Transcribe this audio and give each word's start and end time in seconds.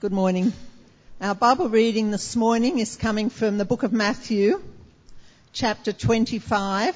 Good 0.00 0.12
morning. 0.12 0.52
Our 1.20 1.34
Bible 1.34 1.68
reading 1.68 2.12
this 2.12 2.36
morning 2.36 2.78
is 2.78 2.94
coming 2.94 3.30
from 3.30 3.58
the 3.58 3.64
book 3.64 3.82
of 3.82 3.92
Matthew, 3.92 4.62
chapter 5.52 5.92
25, 5.92 6.94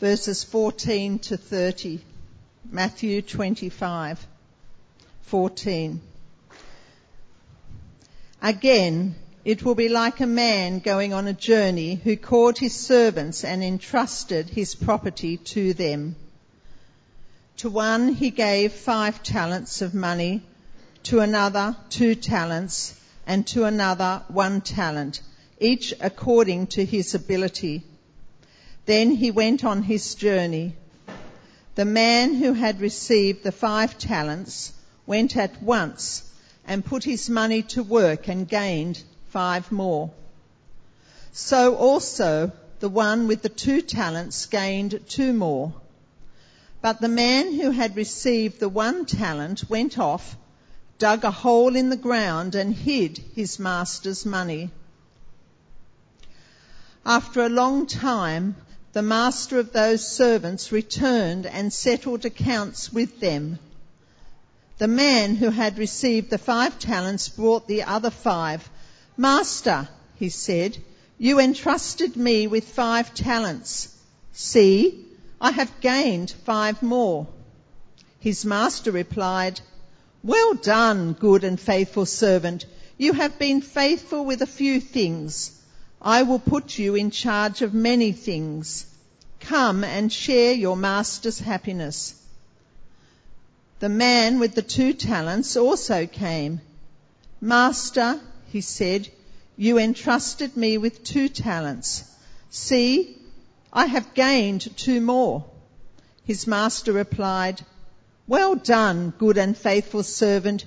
verses 0.00 0.42
14 0.42 1.20
to 1.20 1.36
30. 1.36 2.00
Matthew 2.68 3.22
25, 3.22 4.26
14. 5.20 6.00
Again, 8.42 9.14
it 9.44 9.62
will 9.62 9.76
be 9.76 9.88
like 9.88 10.18
a 10.18 10.26
man 10.26 10.80
going 10.80 11.12
on 11.12 11.28
a 11.28 11.32
journey 11.32 11.94
who 11.94 12.16
called 12.16 12.58
his 12.58 12.74
servants 12.74 13.44
and 13.44 13.62
entrusted 13.62 14.48
his 14.48 14.74
property 14.74 15.36
to 15.36 15.72
them. 15.72 16.16
To 17.58 17.70
one 17.70 18.08
he 18.08 18.30
gave 18.30 18.72
five 18.72 19.22
talents 19.22 19.82
of 19.82 19.94
money 19.94 20.42
to 21.04 21.20
another 21.20 21.76
two 21.90 22.14
talents, 22.14 22.94
and 23.26 23.46
to 23.48 23.64
another 23.64 24.22
one 24.28 24.60
talent, 24.60 25.20
each 25.58 25.94
according 26.00 26.66
to 26.66 26.84
his 26.84 27.14
ability. 27.14 27.82
Then 28.86 29.12
he 29.12 29.30
went 29.30 29.64
on 29.64 29.82
his 29.82 30.14
journey. 30.14 30.74
The 31.74 31.84
man 31.84 32.34
who 32.34 32.52
had 32.52 32.80
received 32.80 33.42
the 33.42 33.52
five 33.52 33.98
talents 33.98 34.72
went 35.06 35.36
at 35.36 35.62
once 35.62 36.22
and 36.66 36.84
put 36.84 37.04
his 37.04 37.30
money 37.30 37.62
to 37.62 37.82
work 37.82 38.28
and 38.28 38.48
gained 38.48 39.02
five 39.30 39.70
more. 39.72 40.10
So 41.32 41.76
also 41.76 42.52
the 42.80 42.88
one 42.88 43.28
with 43.28 43.42
the 43.42 43.48
two 43.48 43.80
talents 43.82 44.46
gained 44.46 45.00
two 45.08 45.32
more. 45.32 45.72
But 46.80 47.00
the 47.00 47.08
man 47.08 47.52
who 47.54 47.70
had 47.70 47.96
received 47.96 48.58
the 48.58 48.68
one 48.68 49.06
talent 49.06 49.70
went 49.70 49.98
off 49.98 50.36
dug 50.98 51.24
a 51.24 51.30
hole 51.30 51.76
in 51.76 51.90
the 51.90 51.96
ground 51.96 52.54
and 52.54 52.74
hid 52.74 53.18
his 53.34 53.58
master's 53.58 54.24
money. 54.24 54.70
After 57.04 57.44
a 57.44 57.48
long 57.48 57.86
time, 57.86 58.54
the 58.92 59.02
master 59.02 59.58
of 59.58 59.72
those 59.72 60.06
servants 60.06 60.70
returned 60.70 61.46
and 61.46 61.72
settled 61.72 62.24
accounts 62.24 62.92
with 62.92 63.20
them. 63.20 63.58
The 64.78 64.88
man 64.88 65.36
who 65.36 65.50
had 65.50 65.78
received 65.78 66.30
the 66.30 66.38
five 66.38 66.78
talents 66.78 67.28
brought 67.28 67.66
the 67.66 67.84
other 67.84 68.10
five. 68.10 68.68
Master, 69.16 69.88
he 70.16 70.28
said, 70.28 70.76
you 71.18 71.38
entrusted 71.38 72.16
me 72.16 72.46
with 72.46 72.68
five 72.68 73.14
talents. 73.14 73.88
See, 74.32 75.04
I 75.40 75.52
have 75.52 75.80
gained 75.80 76.30
five 76.44 76.82
more. 76.82 77.26
His 78.20 78.44
master 78.44 78.90
replied, 78.90 79.60
well 80.22 80.54
done, 80.54 81.12
good 81.14 81.44
and 81.44 81.58
faithful 81.58 82.06
servant. 82.06 82.66
You 82.96 83.12
have 83.12 83.38
been 83.38 83.60
faithful 83.60 84.24
with 84.24 84.42
a 84.42 84.46
few 84.46 84.80
things. 84.80 85.58
I 86.00 86.22
will 86.22 86.38
put 86.38 86.78
you 86.78 86.94
in 86.94 87.10
charge 87.10 87.62
of 87.62 87.74
many 87.74 88.12
things. 88.12 88.86
Come 89.40 89.82
and 89.82 90.12
share 90.12 90.52
your 90.52 90.76
master's 90.76 91.38
happiness. 91.38 92.14
The 93.80 93.88
man 93.88 94.38
with 94.38 94.54
the 94.54 94.62
two 94.62 94.92
talents 94.92 95.56
also 95.56 96.06
came. 96.06 96.60
Master, 97.40 98.20
he 98.52 98.60
said, 98.60 99.08
you 99.56 99.78
entrusted 99.78 100.56
me 100.56 100.78
with 100.78 101.02
two 101.02 101.28
talents. 101.28 102.04
See, 102.50 103.18
I 103.72 103.86
have 103.86 104.14
gained 104.14 104.76
two 104.76 105.00
more. 105.00 105.44
His 106.24 106.46
master 106.46 106.92
replied, 106.92 107.64
well 108.32 108.54
done, 108.54 109.12
good 109.18 109.36
and 109.36 109.54
faithful 109.54 110.02
servant. 110.02 110.64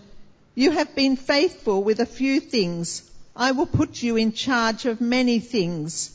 You 0.53 0.69
have 0.69 0.93
been 0.93 1.15
faithful 1.15 1.83
with 1.83 1.99
a 1.99 2.05
few 2.05 2.39
things. 2.39 3.01
I 3.35 3.53
will 3.53 3.65
put 3.65 4.03
you 4.03 4.17
in 4.17 4.33
charge 4.33 4.85
of 4.85 5.01
many 5.01 5.39
things. 5.39 6.11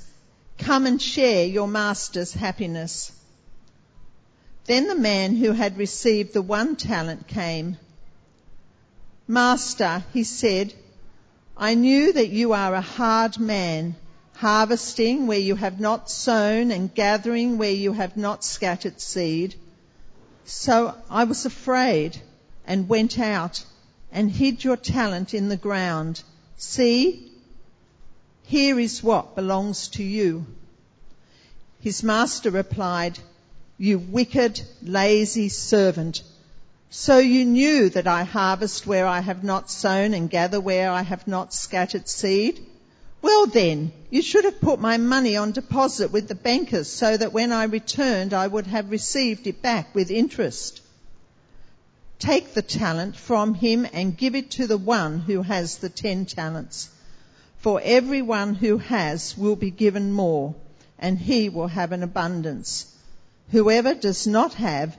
Come 0.58 0.86
and 0.86 1.02
share 1.02 1.44
your 1.44 1.66
master's 1.66 2.32
happiness. 2.32 3.10
Then 4.66 4.86
the 4.86 4.94
man 4.94 5.34
who 5.34 5.50
had 5.50 5.76
received 5.76 6.34
the 6.34 6.40
one 6.40 6.76
talent 6.76 7.26
came. 7.26 7.78
Master, 9.26 10.04
he 10.12 10.22
said, 10.22 10.72
I 11.56 11.74
knew 11.74 12.12
that 12.12 12.28
you 12.28 12.52
are 12.52 12.76
a 12.76 12.80
hard 12.80 13.40
man, 13.40 13.96
harvesting 14.34 15.26
where 15.26 15.46
you 15.48 15.56
have 15.56 15.80
not 15.80 16.12
sown 16.12 16.70
and 16.70 16.94
gathering 16.94 17.58
where 17.58 17.72
you 17.72 17.92
have 17.92 18.16
not 18.16 18.44
scattered 18.44 19.00
seed. 19.00 19.56
So 20.44 20.94
I 21.08 21.24
was 21.24 21.46
afraid 21.46 22.20
and 22.66 22.88
went 22.88 23.18
out 23.18 23.64
and 24.12 24.30
hid 24.30 24.64
your 24.64 24.76
talent 24.76 25.34
in 25.34 25.48
the 25.48 25.56
ground. 25.56 26.22
See, 26.56 27.30
here 28.44 28.78
is 28.78 29.02
what 29.02 29.36
belongs 29.36 29.88
to 29.88 30.02
you. 30.02 30.46
His 31.80 32.02
master 32.02 32.50
replied, 32.50 33.18
you 33.78 33.98
wicked, 33.98 34.60
lazy 34.82 35.48
servant. 35.48 36.22
So 36.90 37.18
you 37.18 37.44
knew 37.44 37.88
that 37.90 38.06
I 38.06 38.24
harvest 38.24 38.86
where 38.86 39.06
I 39.06 39.20
have 39.20 39.44
not 39.44 39.70
sown 39.70 40.12
and 40.12 40.28
gather 40.28 40.60
where 40.60 40.90
I 40.90 41.02
have 41.02 41.26
not 41.26 41.54
scattered 41.54 42.08
seed? 42.08 42.66
Well 43.22 43.46
then, 43.46 43.92
you 44.10 44.22
should 44.22 44.44
have 44.44 44.60
put 44.60 44.80
my 44.80 44.96
money 44.96 45.36
on 45.36 45.52
deposit 45.52 46.10
with 46.10 46.28
the 46.28 46.34
bankers 46.34 46.88
so 46.88 47.16
that 47.16 47.32
when 47.32 47.52
I 47.52 47.64
returned 47.64 48.32
I 48.32 48.46
would 48.46 48.66
have 48.66 48.90
received 48.90 49.46
it 49.46 49.60
back 49.60 49.94
with 49.94 50.10
interest. 50.10 50.80
Take 52.18 52.54
the 52.54 52.62
talent 52.62 53.16
from 53.16 53.54
him 53.54 53.86
and 53.92 54.16
give 54.16 54.34
it 54.34 54.50
to 54.52 54.66
the 54.66 54.78
one 54.78 55.20
who 55.20 55.42
has 55.42 55.78
the 55.78 55.88
ten 55.88 56.26
talents. 56.26 56.88
For 57.58 57.80
everyone 57.82 58.54
who 58.54 58.78
has 58.78 59.36
will 59.36 59.56
be 59.56 59.70
given 59.70 60.12
more 60.12 60.54
and 60.98 61.18
he 61.18 61.48
will 61.48 61.68
have 61.68 61.92
an 61.92 62.02
abundance. 62.02 62.86
Whoever 63.50 63.94
does 63.94 64.26
not 64.26 64.54
have, 64.54 64.96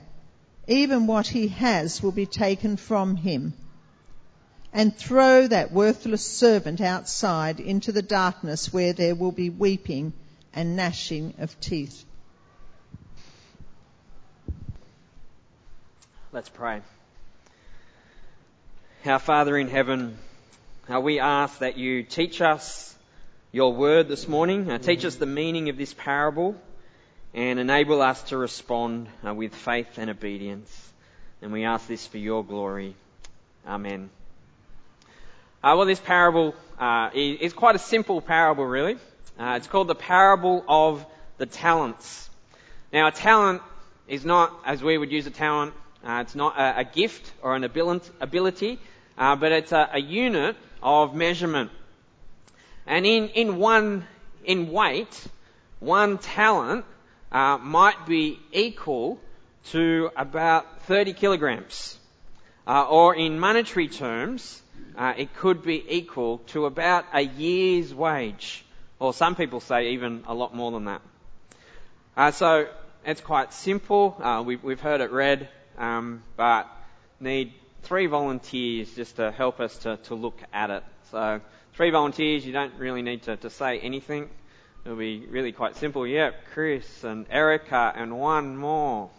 even 0.68 1.06
what 1.06 1.26
he 1.26 1.48
has 1.48 2.02
will 2.02 2.12
be 2.12 2.26
taken 2.26 2.76
from 2.76 3.16
him 3.16 3.54
and 4.72 4.96
throw 4.96 5.46
that 5.46 5.72
worthless 5.72 6.24
servant 6.24 6.80
outside 6.80 7.60
into 7.60 7.92
the 7.92 8.02
darkness 8.02 8.72
where 8.72 8.92
there 8.92 9.14
will 9.14 9.32
be 9.32 9.50
weeping 9.50 10.12
and 10.54 10.76
gnashing 10.76 11.34
of 11.38 11.58
teeth. 11.60 12.04
Let's 16.32 16.48
pray. 16.48 16.80
Our 19.04 19.18
Father 19.18 19.58
in 19.58 19.68
heaven, 19.68 20.16
we 20.88 21.20
ask 21.20 21.58
that 21.58 21.76
you 21.76 22.02
teach 22.04 22.40
us 22.40 22.94
your 23.50 23.74
word 23.74 24.08
this 24.08 24.26
morning, 24.26 24.78
teach 24.78 25.04
us 25.04 25.16
the 25.16 25.26
meaning 25.26 25.68
of 25.68 25.76
this 25.76 25.92
parable, 25.92 26.56
and 27.34 27.58
enable 27.58 28.00
us 28.00 28.22
to 28.24 28.38
respond 28.38 29.08
uh, 29.26 29.34
with 29.34 29.54
faith 29.54 29.98
and 29.98 30.08
obedience. 30.08 30.92
And 31.42 31.52
we 31.52 31.64
ask 31.64 31.86
this 31.86 32.06
for 32.06 32.18
your 32.18 32.44
glory. 32.44 32.94
Amen. 33.66 34.08
Uh, 35.64 35.74
well, 35.76 35.86
this 35.86 36.00
parable 36.00 36.56
uh, 36.80 37.08
is 37.14 37.52
quite 37.52 37.76
a 37.76 37.78
simple 37.78 38.20
parable, 38.20 38.66
really. 38.66 38.96
Uh, 39.38 39.54
it's 39.56 39.68
called 39.68 39.86
the 39.86 39.94
parable 39.94 40.64
of 40.66 41.06
the 41.38 41.46
talents. 41.46 42.28
Now, 42.92 43.06
a 43.06 43.12
talent 43.12 43.62
is 44.08 44.24
not, 44.24 44.52
as 44.66 44.82
we 44.82 44.98
would 44.98 45.12
use 45.12 45.24
a 45.28 45.30
talent, 45.30 45.72
uh, 46.04 46.18
it's 46.22 46.34
not 46.34 46.58
a, 46.58 46.80
a, 46.80 46.84
gift 46.84 47.30
or 47.42 47.54
an 47.54 47.62
ability, 47.62 48.80
uh, 49.16 49.36
but 49.36 49.52
it's 49.52 49.70
a, 49.70 49.88
a, 49.92 50.00
unit 50.00 50.56
of 50.82 51.14
measurement. 51.14 51.70
And 52.84 53.06
in, 53.06 53.28
in 53.28 53.58
one, 53.58 54.04
in 54.44 54.72
weight, 54.72 55.28
one 55.78 56.18
talent 56.18 56.84
uh, 57.30 57.58
might 57.58 58.04
be 58.04 58.40
equal 58.50 59.20
to 59.66 60.10
about 60.16 60.82
30 60.82 61.12
kilograms. 61.12 62.00
Or 62.66 63.14
in 63.14 63.38
monetary 63.38 63.88
terms, 63.88 64.62
uh, 64.96 65.14
it 65.16 65.34
could 65.34 65.62
be 65.62 65.84
equal 65.88 66.38
to 66.48 66.66
about 66.66 67.04
a 67.12 67.22
year's 67.22 67.94
wage, 67.94 68.64
or 68.98 69.12
some 69.12 69.34
people 69.34 69.60
say 69.60 69.90
even 69.90 70.22
a 70.26 70.34
lot 70.34 70.54
more 70.54 70.70
than 70.70 70.84
that. 70.84 71.02
Uh, 72.16 72.30
so 72.30 72.68
it's 73.04 73.20
quite 73.20 73.52
simple. 73.52 74.16
Uh, 74.20 74.42
we've, 74.44 74.62
we've, 74.62 74.80
heard 74.80 75.00
it 75.00 75.10
read, 75.10 75.48
um, 75.78 76.22
but 76.36 76.68
need 77.20 77.52
three 77.82 78.06
volunteers 78.06 78.94
just 78.94 79.16
to 79.16 79.30
help 79.30 79.60
us 79.60 79.76
to, 79.78 79.96
to, 80.04 80.14
look 80.14 80.38
at 80.52 80.70
it. 80.70 80.84
So 81.10 81.40
three 81.74 81.90
volunteers, 81.90 82.44
you 82.44 82.52
don't 82.52 82.74
really 82.74 83.02
need 83.02 83.22
to, 83.22 83.36
to 83.38 83.50
say 83.50 83.78
anything. 83.78 84.28
It'll 84.84 84.96
be 84.96 85.26
really 85.26 85.52
quite 85.52 85.76
simple. 85.76 86.06
Yep, 86.06 86.34
Chris 86.52 87.04
and 87.04 87.26
Erica 87.30 87.92
and 87.96 88.18
one 88.18 88.56
more. 88.56 89.10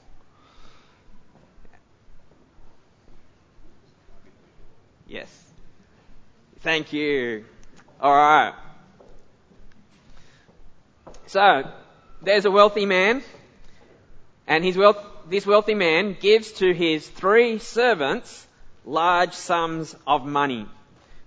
Yes. 5.13 5.29
Thank 6.61 6.91
you. 6.91 7.45
All 8.01 8.11
right. 8.11 8.55
So, 11.27 11.71
there's 12.23 12.45
a 12.45 12.51
wealthy 12.51 12.87
man, 12.87 13.21
and 14.47 14.63
his 14.63 14.75
wealth, 14.75 14.97
this 15.29 15.45
wealthy 15.45 15.75
man 15.75 16.17
gives 16.19 16.53
to 16.53 16.73
his 16.73 17.07
three 17.07 17.59
servants 17.59 18.47
large 18.85 19.33
sums 19.33 19.95
of 20.07 20.25
money. 20.25 20.67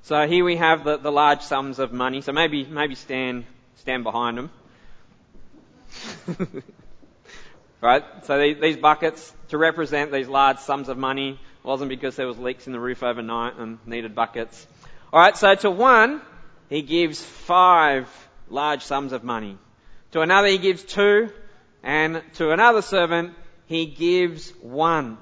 So 0.02 0.26
here 0.26 0.44
we 0.44 0.56
have 0.56 0.82
the, 0.82 0.96
the 0.96 1.12
large 1.12 1.42
sums 1.42 1.78
of 1.78 1.92
money. 1.92 2.22
So 2.22 2.32
maybe, 2.32 2.64
maybe 2.64 2.96
stand, 2.96 3.44
stand 3.76 4.02
behind 4.02 4.36
them. 4.36 4.50
right? 7.80 8.02
So 8.24 8.36
these, 8.36 8.60
these 8.60 8.76
buckets 8.78 9.32
to 9.50 9.58
represent 9.58 10.10
these 10.10 10.26
large 10.26 10.58
sums 10.58 10.88
of 10.88 10.98
money 10.98 11.38
wasn't 11.66 11.88
because 11.88 12.14
there 12.14 12.28
was 12.28 12.38
leaks 12.38 12.66
in 12.68 12.72
the 12.72 12.80
roof 12.80 13.02
overnight 13.02 13.56
and 13.58 13.78
needed 13.86 14.14
buckets. 14.14 14.66
Alright, 15.12 15.36
so 15.36 15.54
to 15.56 15.70
one, 15.70 16.22
he 16.68 16.82
gives 16.82 17.20
five 17.20 18.08
large 18.48 18.82
sums 18.82 19.12
of 19.12 19.24
money. 19.24 19.58
To 20.12 20.20
another 20.20 20.46
he 20.46 20.58
gives 20.58 20.84
two, 20.84 21.28
and 21.82 22.22
to 22.34 22.52
another 22.52 22.82
servant 22.82 23.34
he 23.66 23.86
gives 23.86 24.50
one. 24.62 25.18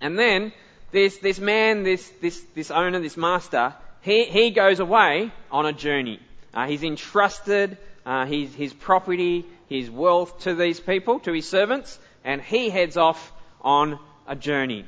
And 0.00 0.16
then 0.16 0.52
this, 0.92 1.18
this 1.18 1.40
man, 1.40 1.82
this, 1.82 2.08
this, 2.20 2.40
this 2.54 2.70
owner, 2.70 3.00
this 3.00 3.16
master, 3.16 3.74
he, 4.00 4.24
he 4.24 4.50
goes 4.50 4.78
away 4.78 5.32
on 5.50 5.66
a 5.66 5.72
journey. 5.72 6.20
Uh, 6.54 6.68
he's 6.68 6.84
entrusted 6.84 7.76
uh, 8.06 8.26
his, 8.26 8.54
his 8.54 8.72
property, 8.72 9.44
his 9.68 9.90
wealth 9.90 10.40
to 10.40 10.54
these 10.54 10.78
people, 10.78 11.18
to 11.20 11.32
his 11.32 11.48
servants, 11.48 11.98
and 12.24 12.40
he 12.40 12.70
heads 12.70 12.96
off 12.96 13.32
on 13.60 13.98
a 14.28 14.36
journey. 14.36 14.84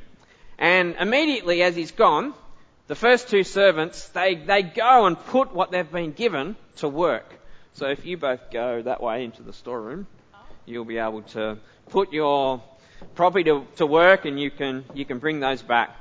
And 0.61 0.95
immediately 1.01 1.63
as 1.63 1.75
he's 1.75 1.91
gone, 1.91 2.35
the 2.87 2.95
first 2.95 3.31
two 3.31 3.45
servants, 3.45 4.09
they, 4.11 4.35
they 4.35 4.63
go 4.63 5.07
and 5.07 5.19
put 5.19 5.55
what 5.55 5.71
they've 5.71 5.91
been 5.91 6.13
given 6.13 6.55
to 6.77 6.89
work. 6.89 7.25
So 7.73 7.87
if 7.87 8.05
you 8.05 8.19
both 8.19 8.51
go 8.51 8.83
that 8.83 9.03
way 9.03 9.25
into 9.25 9.43
the 9.43 9.55
storeroom, 9.55 10.07
you'll 10.67 10.85
be 10.85 10.99
able 10.99 11.23
to 11.23 11.57
put 11.89 12.13
your 12.13 12.63
property 13.15 13.45
to, 13.45 13.67
to 13.77 13.87
work 13.87 14.27
and 14.27 14.39
you 14.39 14.51
can, 14.51 14.85
you 14.93 15.07
can 15.07 15.19
bring 15.19 15.41
those 15.41 15.63
back. 15.63 15.97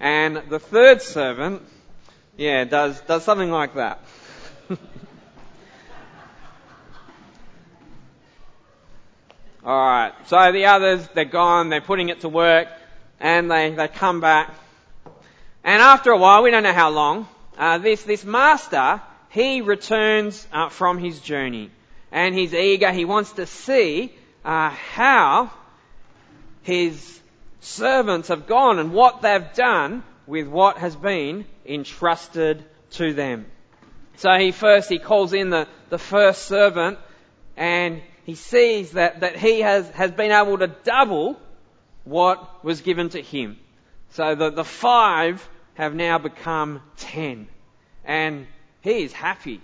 And 0.00 0.42
the 0.48 0.58
third 0.58 1.00
servant, 1.00 1.62
yeah, 2.36 2.64
does, 2.64 3.00
does 3.02 3.22
something 3.24 3.52
like 3.52 3.74
that. 3.74 4.00
Alright, 9.64 10.14
so 10.26 10.50
the 10.50 10.66
others, 10.66 11.08
they're 11.14 11.24
gone, 11.24 11.68
they're 11.68 11.80
putting 11.80 12.08
it 12.08 12.22
to 12.22 12.28
work, 12.28 12.66
and 13.22 13.48
they, 13.48 13.70
they 13.70 13.88
come 13.88 14.20
back. 14.20 14.52
And 15.64 15.80
after 15.80 16.10
a 16.10 16.18
while, 16.18 16.42
we 16.42 16.50
don't 16.50 16.64
know 16.64 16.72
how 16.72 16.90
long, 16.90 17.28
uh, 17.56 17.78
this, 17.78 18.02
this 18.02 18.24
master, 18.24 19.00
he 19.30 19.60
returns 19.62 20.46
uh, 20.52 20.68
from 20.68 20.98
his 20.98 21.20
journey. 21.20 21.70
And 22.10 22.34
he's 22.34 22.52
eager, 22.52 22.92
he 22.92 23.04
wants 23.04 23.32
to 23.32 23.46
see 23.46 24.12
uh, 24.44 24.70
how 24.70 25.52
his 26.62 27.20
servants 27.60 28.28
have 28.28 28.48
gone 28.48 28.80
and 28.80 28.92
what 28.92 29.22
they've 29.22 29.52
done 29.54 30.02
with 30.26 30.48
what 30.48 30.78
has 30.78 30.96
been 30.96 31.44
entrusted 31.64 32.64
to 32.90 33.14
them. 33.14 33.46
So 34.16 34.32
he 34.34 34.50
first, 34.50 34.88
he 34.88 34.98
calls 34.98 35.32
in 35.32 35.48
the, 35.48 35.68
the 35.90 35.98
first 35.98 36.42
servant 36.46 36.98
and 37.56 38.02
he 38.24 38.34
sees 38.34 38.92
that, 38.92 39.20
that 39.20 39.36
he 39.36 39.60
has, 39.60 39.88
has 39.90 40.10
been 40.10 40.32
able 40.32 40.58
to 40.58 40.66
double 40.66 41.38
what 42.04 42.64
was 42.64 42.80
given 42.80 43.08
to 43.10 43.20
him. 43.20 43.58
So 44.10 44.34
the, 44.34 44.50
the 44.50 44.64
five 44.64 45.48
have 45.74 45.94
now 45.94 46.18
become 46.18 46.82
ten. 46.96 47.48
And 48.04 48.46
he 48.80 49.02
is 49.04 49.12
happy. 49.12 49.60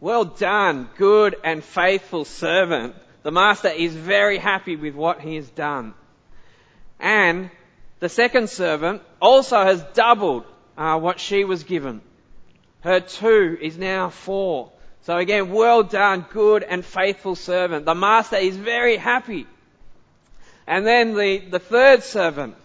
Well 0.00 0.24
done, 0.24 0.88
good 0.96 1.36
and 1.42 1.64
faithful 1.64 2.24
servant. 2.24 2.94
The 3.22 3.32
master 3.32 3.68
is 3.68 3.94
very 3.94 4.38
happy 4.38 4.76
with 4.76 4.94
what 4.94 5.20
he 5.20 5.36
has 5.36 5.48
done. 5.50 5.94
And 7.00 7.50
the 7.98 8.08
second 8.08 8.50
servant 8.50 9.02
also 9.20 9.62
has 9.64 9.82
doubled 9.94 10.44
uh, 10.76 10.98
what 10.98 11.18
she 11.18 11.44
was 11.44 11.64
given. 11.64 12.02
Her 12.80 13.00
two 13.00 13.58
is 13.60 13.76
now 13.76 14.10
four. 14.10 14.70
So 15.02 15.16
again, 15.16 15.50
well 15.50 15.82
done, 15.82 16.26
good 16.30 16.62
and 16.62 16.84
faithful 16.84 17.34
servant. 17.34 17.84
The 17.84 17.94
master 17.94 18.36
is 18.36 18.56
very 18.56 18.96
happy. 18.96 19.46
And 20.66 20.86
then 20.86 21.14
the, 21.14 21.38
the 21.38 21.58
third 21.58 22.02
servant, 22.02 22.56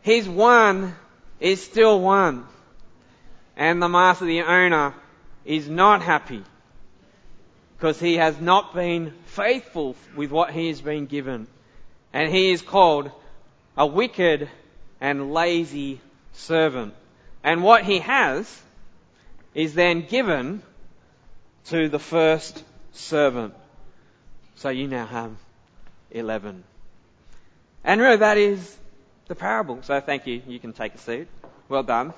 his 0.00 0.28
one 0.28 0.94
is 1.38 1.62
still 1.62 2.00
one. 2.00 2.46
And 3.56 3.82
the 3.82 3.88
master, 3.88 4.24
the 4.24 4.42
owner, 4.42 4.94
is 5.44 5.68
not 5.68 6.02
happy 6.02 6.42
because 7.76 8.00
he 8.00 8.16
has 8.16 8.40
not 8.40 8.74
been 8.74 9.12
faithful 9.26 9.96
with 10.16 10.30
what 10.30 10.50
he 10.50 10.68
has 10.68 10.80
been 10.80 11.06
given. 11.06 11.46
And 12.12 12.32
he 12.32 12.50
is 12.52 12.62
called 12.62 13.10
a 13.76 13.86
wicked 13.86 14.48
and 15.00 15.32
lazy 15.32 16.00
servant. 16.32 16.94
And 17.44 17.62
what 17.62 17.84
he 17.84 17.98
has 17.98 18.62
is 19.54 19.74
then 19.74 20.06
given 20.06 20.62
to 21.66 21.88
the 21.88 21.98
first 21.98 22.62
servant. 22.92 23.54
So 24.56 24.70
you 24.70 24.88
now 24.88 25.06
have 25.06 25.32
11. 26.10 26.64
And 27.84 28.00
really 28.00 28.16
that 28.16 28.36
is 28.36 28.76
the 29.28 29.34
parable. 29.34 29.80
So 29.82 30.00
thank 30.00 30.26
you. 30.26 30.42
You 30.46 30.58
can 30.58 30.72
take 30.72 30.94
a 30.94 30.98
seat. 30.98 31.28
Well 31.68 31.82
done. 31.82 32.12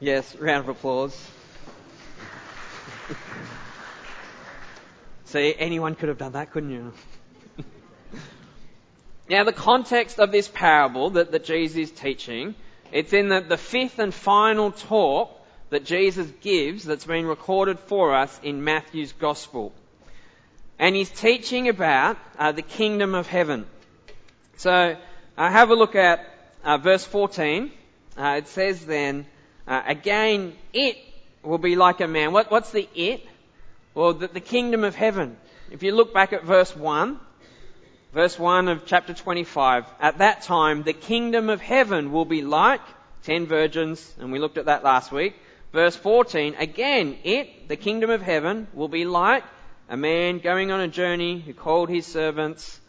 Yes, 0.00 0.34
round 0.36 0.64
of 0.64 0.68
applause. 0.68 1.30
See, 5.24 5.54
anyone 5.58 5.94
could 5.94 6.08
have 6.08 6.18
done 6.18 6.32
that, 6.32 6.52
couldn't 6.52 6.70
you? 6.70 6.92
now 9.28 9.44
the 9.44 9.52
context 9.52 10.18
of 10.18 10.32
this 10.32 10.48
parable 10.48 11.10
that, 11.10 11.32
that 11.32 11.44
Jesus 11.44 11.76
is 11.76 11.90
teaching 11.90 12.54
it's 12.94 13.12
in 13.12 13.28
the, 13.28 13.40
the 13.40 13.56
fifth 13.56 13.98
and 13.98 14.14
final 14.14 14.70
talk 14.70 15.36
that 15.70 15.84
Jesus 15.84 16.30
gives 16.40 16.84
that's 16.84 17.06
been 17.06 17.26
recorded 17.26 17.80
for 17.80 18.14
us 18.14 18.38
in 18.44 18.62
Matthew's 18.62 19.10
Gospel. 19.10 19.72
And 20.78 20.96
he's 20.96 21.10
teaching 21.10 21.68
about 21.68 22.16
uh, 22.38 22.52
the 22.52 22.62
kingdom 22.62 23.14
of 23.14 23.26
heaven. 23.26 23.66
So 24.56 24.96
uh, 25.36 25.50
have 25.50 25.70
a 25.70 25.74
look 25.74 25.94
at 25.94 26.26
uh, 26.64 26.78
verse 26.78 27.04
14. 27.04 27.70
Uh, 28.16 28.34
it 28.38 28.48
says 28.48 28.84
then, 28.84 29.26
uh, 29.66 29.82
again, 29.86 30.54
it 30.72 30.96
will 31.42 31.58
be 31.58 31.76
like 31.76 32.00
a 32.00 32.08
man. 32.08 32.32
What, 32.32 32.50
what's 32.50 32.70
the 32.70 32.88
it? 32.94 33.26
Well, 33.94 34.14
the, 34.14 34.28
the 34.28 34.40
kingdom 34.40 34.84
of 34.84 34.94
heaven. 34.94 35.36
If 35.70 35.82
you 35.82 35.92
look 35.92 36.12
back 36.12 36.32
at 36.32 36.44
verse 36.44 36.74
1, 36.74 37.18
verse 38.12 38.38
1 38.38 38.68
of 38.68 38.86
chapter 38.86 39.14
25. 39.14 39.86
At 40.00 40.18
that 40.18 40.42
time, 40.42 40.82
the 40.82 40.92
kingdom 40.92 41.50
of 41.50 41.60
heaven 41.60 42.12
will 42.12 42.24
be 42.24 42.42
like 42.42 42.80
ten 43.24 43.46
virgins, 43.46 44.14
and 44.20 44.30
we 44.30 44.38
looked 44.38 44.58
at 44.58 44.66
that 44.66 44.84
last 44.84 45.10
week. 45.10 45.34
Verse 45.72 45.96
14, 45.96 46.54
again, 46.56 47.16
it, 47.24 47.68
the 47.68 47.76
kingdom 47.76 48.10
of 48.10 48.22
heaven, 48.22 48.68
will 48.74 48.88
be 48.88 49.04
like 49.04 49.42
a 49.88 49.96
man 49.96 50.38
going 50.38 50.70
on 50.70 50.80
a 50.80 50.88
journey 50.88 51.40
who 51.40 51.52
called 51.52 51.88
his 51.88 52.06
servants. 52.06 52.80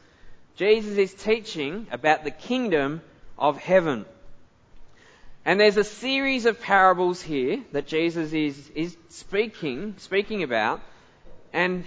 Jesus 0.55 0.97
is 0.97 1.13
teaching 1.13 1.87
about 1.91 2.23
the 2.23 2.31
kingdom 2.31 3.01
of 3.37 3.57
heaven. 3.57 4.05
And 5.43 5.59
there's 5.59 5.77
a 5.77 5.83
series 5.83 6.45
of 6.45 6.61
parables 6.61 7.21
here 7.21 7.63
that 7.71 7.85
Jesus 7.85 8.33
is, 8.33 8.69
is 8.73 8.97
speaking, 9.09 9.95
speaking 9.97 10.41
about. 10.43 10.81
And 11.53 11.85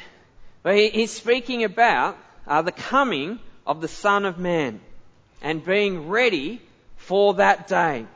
but 0.63 0.77
he, 0.77 0.91
he's 0.91 1.11
speaking 1.11 1.65
about 1.65 2.19
uh, 2.47 2.63
the 2.63 2.73
coming 2.73 3.39
of 3.67 3.81
the 3.81 3.89
Son 3.89 4.25
of 4.27 4.39
Man 4.39 4.81
and 5.41 5.65
being 5.65 6.09
ready 6.09 6.61
for 6.97 7.35
that 7.35 7.69
day, 7.69 8.07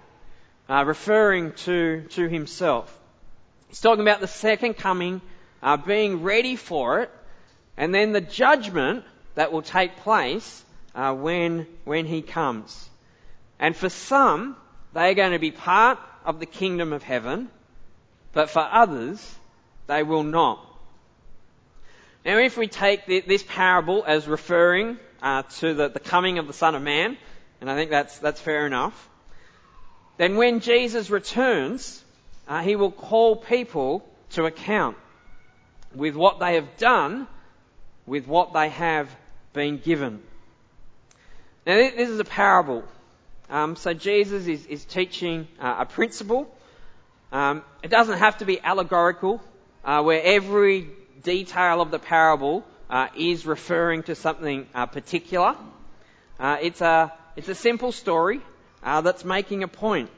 uh, 0.69 0.85
referring 0.87 1.53
to, 1.53 2.03
to 2.11 2.29
himself. 2.29 2.99
He's 3.69 3.81
talking 3.81 4.03
about 4.03 4.21
the 4.21 4.27
second 4.27 4.75
coming, 4.75 5.23
uh, 5.63 5.77
being 5.77 6.23
ready 6.23 6.57
for 6.57 7.01
it, 7.01 7.11
and 7.77 7.95
then 7.95 8.13
the 8.13 8.21
judgment 8.21 9.05
that 9.35 9.53
will 9.53 9.63
take 9.63 9.97
place 9.99 10.65
uh, 10.95 11.15
when, 11.15 11.67
when 11.85 12.07
he 12.07 12.23
comes. 12.23 12.89
And 13.59 13.77
for 13.77 13.89
some, 13.89 14.57
they 14.93 15.11
are 15.11 15.15
going 15.15 15.33
to 15.33 15.39
be 15.39 15.51
part 15.51 15.99
of 16.25 16.41
the 16.41 16.47
kingdom 16.47 16.93
of 16.93 17.03
heaven, 17.03 17.49
but 18.33 18.51
for 18.51 18.61
others, 18.61 19.35
they 19.87 20.03
will 20.03 20.23
not. 20.23 20.67
Now, 22.25 22.39
if 22.39 22.57
we 22.57 22.69
take 22.69 23.07
this 23.07 23.43
parable 23.43 24.05
as 24.07 24.29
referring 24.29 24.99
uh, 25.23 25.43
to 25.61 25.75
the, 25.75 25.89
the, 25.89 26.01
coming 26.01 26.39
of 26.39 26.47
the 26.47 26.53
Son 26.53 26.75
of 26.75 26.83
Man, 26.83 27.17
and 27.61 27.71
I 27.71 27.75
think 27.75 27.91
that's, 27.91 28.19
that's 28.19 28.41
fair 28.41 28.67
enough, 28.67 29.09
then 30.19 30.37
when 30.37 30.61
Jesus 30.61 31.11
returns, 31.11 32.05
uh, 32.47 32.63
he 32.63 32.77
will 32.77 32.93
call 32.93 33.37
people 33.37 34.09
to 34.31 34.45
account 34.45 34.97
with 35.95 36.15
what 36.15 36.39
they 36.41 36.55
have 36.55 36.77
done, 36.77 37.27
with 38.07 38.27
what 38.27 38.53
they 38.53 38.69
have 38.69 39.09
been 39.53 39.79
given. 39.79 40.23
Now, 41.67 41.77
this 41.77 42.09
is 42.09 42.19
a 42.19 42.25
parable. 42.25 42.85
Um, 43.49 43.77
so 43.77 43.95
Jesus 43.95 44.47
is, 44.47 44.67
is 44.67 44.85
teaching 44.85 45.47
uh, 45.61 45.77
a 45.81 45.87
principle. 45.87 46.53
Um, 47.31 47.63
it 47.83 47.91
doesn't 47.91 48.19
have 48.19 48.39
to 48.39 48.45
be 48.45 48.61
allegorical, 48.61 49.41
uh, 49.85 50.03
where 50.03 50.23
every 50.23 50.89
detail 51.23 51.81
of 51.81 51.91
the 51.91 51.99
parable 51.99 52.65
uh, 52.91 53.09
is 53.17 53.47
referring 53.47 54.03
to 54.05 54.15
something 54.15 54.67
uh, 54.75 54.87
particular. 54.87 55.57
Uh, 56.39 56.59
it's 56.61 56.81
a 56.81 57.13
it's 57.37 57.49
a 57.49 57.55
simple 57.55 57.93
story 57.93 58.41
uh, 58.83 59.01
that's 59.01 59.25
making 59.25 59.63
a 59.63 59.69
point. 59.69 60.11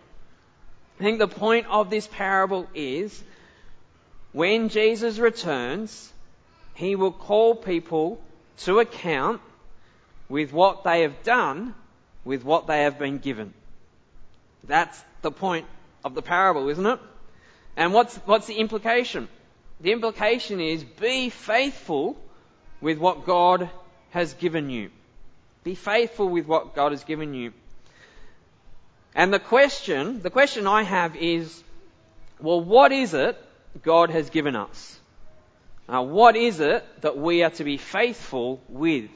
I 0.98 1.02
think 1.02 1.18
the 1.18 1.28
point 1.28 1.66
of 1.68 1.90
this 1.90 2.06
parable 2.06 2.68
is 2.74 3.22
when 4.34 4.68
Jesus 4.68 5.18
returns, 5.18 6.12
he 6.74 6.96
will 6.96 7.12
call 7.12 7.54
people 7.54 8.20
to 8.58 8.80
account 8.80 9.40
with 10.28 10.52
what 10.52 10.84
they 10.84 11.02
have 11.02 11.22
done 11.22 11.74
with 12.24 12.44
what 12.44 12.66
they 12.66 12.82
have 12.82 12.98
been 12.98 13.18
given. 13.18 13.54
That's 14.64 15.02
the 15.22 15.30
point 15.30 15.66
of 16.04 16.14
the 16.14 16.22
parable, 16.22 16.68
isn't 16.68 16.86
it? 16.86 16.98
And 17.76 17.92
what's, 17.92 18.16
what's 18.26 18.46
the 18.46 18.56
implication? 18.56 19.28
The 19.80 19.92
implication 19.92 20.60
is 20.60 20.82
be 20.82 21.30
faithful 21.30 22.16
with 22.80 22.98
what 22.98 23.26
God 23.26 23.70
has 24.10 24.34
given 24.34 24.68
you. 24.68 24.90
Be 25.62 25.74
faithful 25.74 26.28
with 26.28 26.46
what 26.46 26.74
God 26.74 26.92
has 26.92 27.04
given 27.04 27.34
you. 27.34 27.52
And 29.14 29.32
the 29.32 29.38
question, 29.38 30.22
the 30.22 30.30
question 30.30 30.66
I 30.66 30.82
have 30.82 31.14
is, 31.16 31.62
well, 32.40 32.60
what 32.60 32.90
is 32.90 33.14
it 33.14 33.38
God 33.82 34.10
has 34.10 34.30
given 34.30 34.56
us? 34.56 34.98
What 35.86 36.36
is 36.36 36.60
it 36.60 36.84
that 37.02 37.18
we 37.18 37.42
are 37.42 37.50
to 37.50 37.64
be 37.64 37.76
faithful 37.76 38.60
with? 38.68 39.10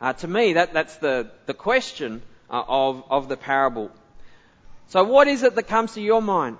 Uh, 0.00 0.14
to 0.14 0.28
me, 0.28 0.54
that, 0.54 0.72
that's 0.72 0.96
the, 0.96 1.30
the 1.46 1.54
question 1.54 2.22
uh, 2.48 2.62
of, 2.66 3.04
of 3.10 3.28
the 3.28 3.36
parable. 3.36 3.90
So 4.88 5.04
what 5.04 5.28
is 5.28 5.42
it 5.42 5.54
that 5.54 5.64
comes 5.64 5.94
to 5.94 6.00
your 6.00 6.22
mind? 6.22 6.56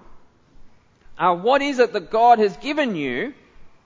Uh, 1.18 1.34
what 1.34 1.62
is 1.62 1.78
it 1.78 1.92
that 1.94 2.10
God 2.10 2.38
has 2.38 2.56
given 2.58 2.96
you 2.96 3.34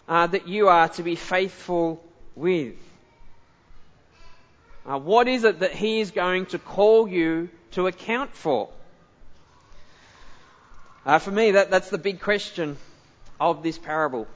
uh, 0.09 0.27
that 0.27 0.49
you 0.49 0.69
are 0.69 0.89
to 0.91 1.03
be 1.03 1.15
faithful 1.15 2.05
with? 2.35 2.75
Uh, 4.85 4.99
what 4.99 5.29
is 5.29 5.45
it 5.45 5.61
that 5.61 5.73
He 5.73 6.01
is 6.01 6.11
going 6.11 6.47
to 6.47 6.59
call 6.59 7.09
you 7.09 7.49
to 7.73 7.87
account 7.87 8.35
for? 8.37 8.69
For 11.21 11.31
me, 11.31 11.53
that, 11.53 11.71
that's 11.71 11.91
the 11.91 11.99
big 11.99 12.21
question 12.21 12.77
of 13.41 13.63
this 13.63 13.79
parable. 13.79 14.27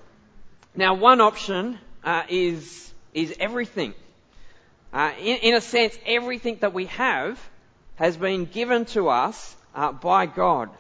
Now, 0.75 0.95
one 0.95 1.21
option 1.21 1.79
uh, 2.05 2.23
is 2.29 2.93
is 3.15 3.35
everything. 3.41 3.95
Uh, 4.93 5.13
in, 5.19 5.37
in, 5.39 5.55
a 5.55 5.61
sense, 5.61 5.99
everything 6.07 6.57
that 6.61 6.73
we 6.73 6.87
have 6.87 7.39
has 7.97 8.17
been 8.17 8.45
given 8.45 8.85
to 8.87 9.09
us 9.09 9.57
uh, 9.75 9.93
by 9.93 10.27
God. 10.27 10.71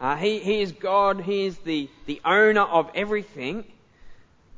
Uh, 0.00 0.16
he, 0.16 0.38
he 0.38 0.60
is 0.60 0.72
God. 0.72 1.20
He 1.20 1.44
is 1.46 1.58
the, 1.58 1.88
the 2.06 2.20
owner 2.24 2.62
of 2.62 2.90
everything. 2.94 3.64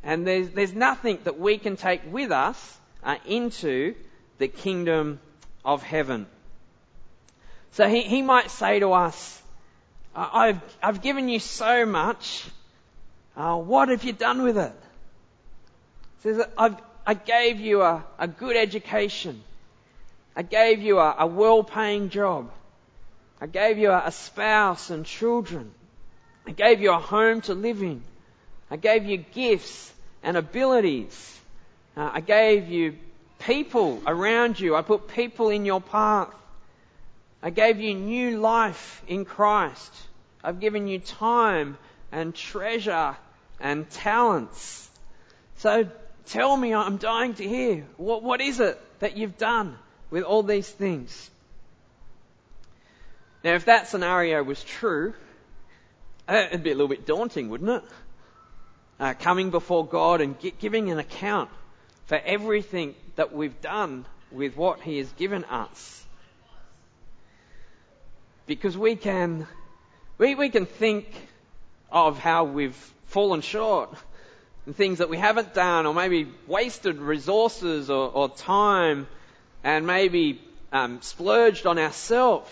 And 0.03 0.27
there's, 0.27 0.51
there's 0.51 0.75
nothing 0.75 1.19
that 1.25 1.39
we 1.39 1.59
can 1.59 1.77
take 1.77 2.03
with 2.13 2.31
us 2.31 2.79
uh, 3.03 3.17
into 3.27 3.95
the 4.39 4.49
kingdom 4.49 5.19
of 5.65 5.83
heaven. 5.83 6.27
So 7.73 7.89
he, 7.89 8.03
he 8.03 8.23
might 8.23 8.51
say 8.51 8.81
to 8.81 8.93
us, 8.93 9.43
I've, 10.15 10.61
I've 10.83 11.03
given 11.03 11.29
you 11.29 11.41
so 11.41 11.85
much. 11.85 12.45
Uh, 13.37 13.57
what 13.57 13.89
have 13.89 14.05
you 14.05 14.13
done 14.13 14.43
with 14.43 14.59
it? 14.59 14.73
He 16.23 16.33
says, 16.33 16.47
I 17.07 17.15
gave 17.15 17.61
you 17.61 17.83
a, 17.83 18.05
a 18.19 18.29
good 18.29 18.57
education. 18.57 19.43
I 20.35 20.43
gave 20.43 20.81
you 20.81 20.99
a, 20.99 21.17
a 21.19 21.27
well-paying 21.27 22.09
job. 22.09 22.51
I 23.41 23.47
gave 23.47 23.79
you 23.79 23.91
a, 23.91 24.05
a 24.07 24.13
spouse 24.13 24.91
and 24.91 25.05
children. 25.05 25.71
I 26.47 26.53
gave 26.53 26.81
you 26.81 26.93
a 26.93 26.99
home 26.99 27.41
to 27.43 27.55
live 27.55 27.83
in. 27.83 28.03
I 28.71 28.77
gave 28.77 29.05
you 29.05 29.19
gifts 29.19 29.93
and 30.23 30.37
abilities. 30.37 31.41
Uh, 31.97 32.11
I 32.15 32.21
gave 32.21 32.69
you 32.69 32.97
people 33.39 34.03
around 34.07 34.59
you. 34.59 34.75
I 34.75 34.83
put 34.83 35.09
people 35.09 35.51
in 35.51 35.65
your 35.65 35.81
path. 35.81 36.33
I 37.43 37.51
gave 37.51 37.79
you 37.79 37.95
new 37.95 38.41
life 38.41 39.03
in 39.07 39.25
Christ. 39.27 39.93
I've 40.43 40.61
given 40.61 40.89
you 40.89 40.99
time 40.99 41.77
and 42.15 42.33
treasure 42.33 43.17
and 43.61 43.91
talents. 43.91 44.89
So 45.57 45.89
tell 46.27 46.57
me, 46.57 46.73
I'm 46.73 46.97
dying 46.97 47.35
to 47.35 47.47
hear. 47.47 47.85
What, 47.97 48.23
what 48.23 48.41
is 48.41 48.61
it 48.61 48.81
that 49.01 49.17
you've 49.17 49.37
done 49.37 49.77
with 50.11 50.23
all 50.23 50.45
these 50.45 50.69
things? 50.69 51.31
Now, 53.43 53.55
if 53.55 53.65
that 53.65 53.89
scenario 53.89 54.43
was 54.43 54.63
true, 54.63 55.13
uh, 56.29 56.47
it'd 56.47 56.63
be 56.63 56.71
a 56.71 56.75
little 56.75 56.89
bit 56.89 57.05
daunting, 57.05 57.51
wouldn't 57.51 57.71
it? 57.71 57.83
Uh, 59.01 59.15
coming 59.15 59.51
before 59.51 59.85
God 59.85 60.21
and 60.21 60.37
giving 60.61 60.91
an 60.91 60.99
account 60.99 61.51
for 62.07 62.17
everything 62.25 62.95
that 63.17 63.35
we've 63.35 63.61
done 63.61 64.07
with 64.31 64.57
what 64.57 64.81
He 64.81 64.99
has 64.99 65.11
given 65.13 65.45
us. 65.47 66.07
Because 68.47 68.79
we 68.79 68.95
can, 68.95 69.49
we, 70.17 70.37
we 70.37 70.49
can 70.49 70.67
think 70.67 71.07
of 71.95 72.19
how 72.19 72.45
we've 72.45 72.77
fallen 73.07 73.41
short 73.41 73.89
and 74.67 74.77
things 74.77 74.99
that 74.99 75.09
we 75.09 75.17
haven't 75.17 75.55
done 75.55 75.87
or 75.87 75.95
maybe 75.95 76.29
wasted 76.49 76.99
resources 76.99 77.89
or, 77.89 78.11
or 78.11 78.29
time 78.29 79.07
and 79.63 79.87
maybe 79.87 80.41
um, 80.73 81.01
splurged 81.03 81.67
on 81.67 81.79
ourselves 81.79 82.51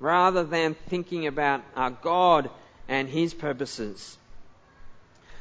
rather 0.00 0.44
than 0.44 0.74
thinking 0.88 1.26
about 1.26 1.62
our 1.74 1.90
God 1.90 2.50
and 2.88 3.08
His 3.08 3.32
purposes. 3.32 4.16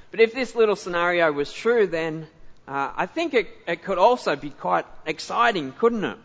But 0.09 0.21
if 0.21 0.33
this 0.33 0.55
little 0.55 0.77
scenario 0.77 1.29
was 1.31 1.51
true, 1.51 1.85
then 1.85 2.27
uh, 2.65 2.91
I 2.95 3.07
think 3.07 3.33
it, 3.33 3.49
it 3.67 3.83
could 3.83 3.97
also 3.97 4.37
be 4.37 4.51
quite 4.51 4.85
exciting, 5.05 5.73
couldn't 5.73 6.05
it? 6.05 6.17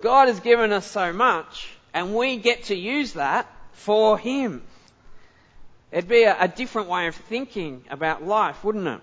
God 0.00 0.28
has 0.28 0.40
given 0.40 0.72
us 0.72 0.86
so 0.86 1.12
much, 1.12 1.68
and 1.92 2.14
we 2.14 2.38
get 2.38 2.64
to 2.64 2.74
use 2.74 3.12
that 3.12 3.46
for 3.72 4.18
Him. 4.18 4.62
It'd 5.92 6.08
be 6.08 6.22
a, 6.22 6.36
a 6.40 6.48
different 6.48 6.88
way 6.88 7.06
of 7.06 7.14
thinking 7.14 7.84
about 7.90 8.24
life, 8.24 8.64
wouldn't 8.64 8.88
it? 8.88 9.00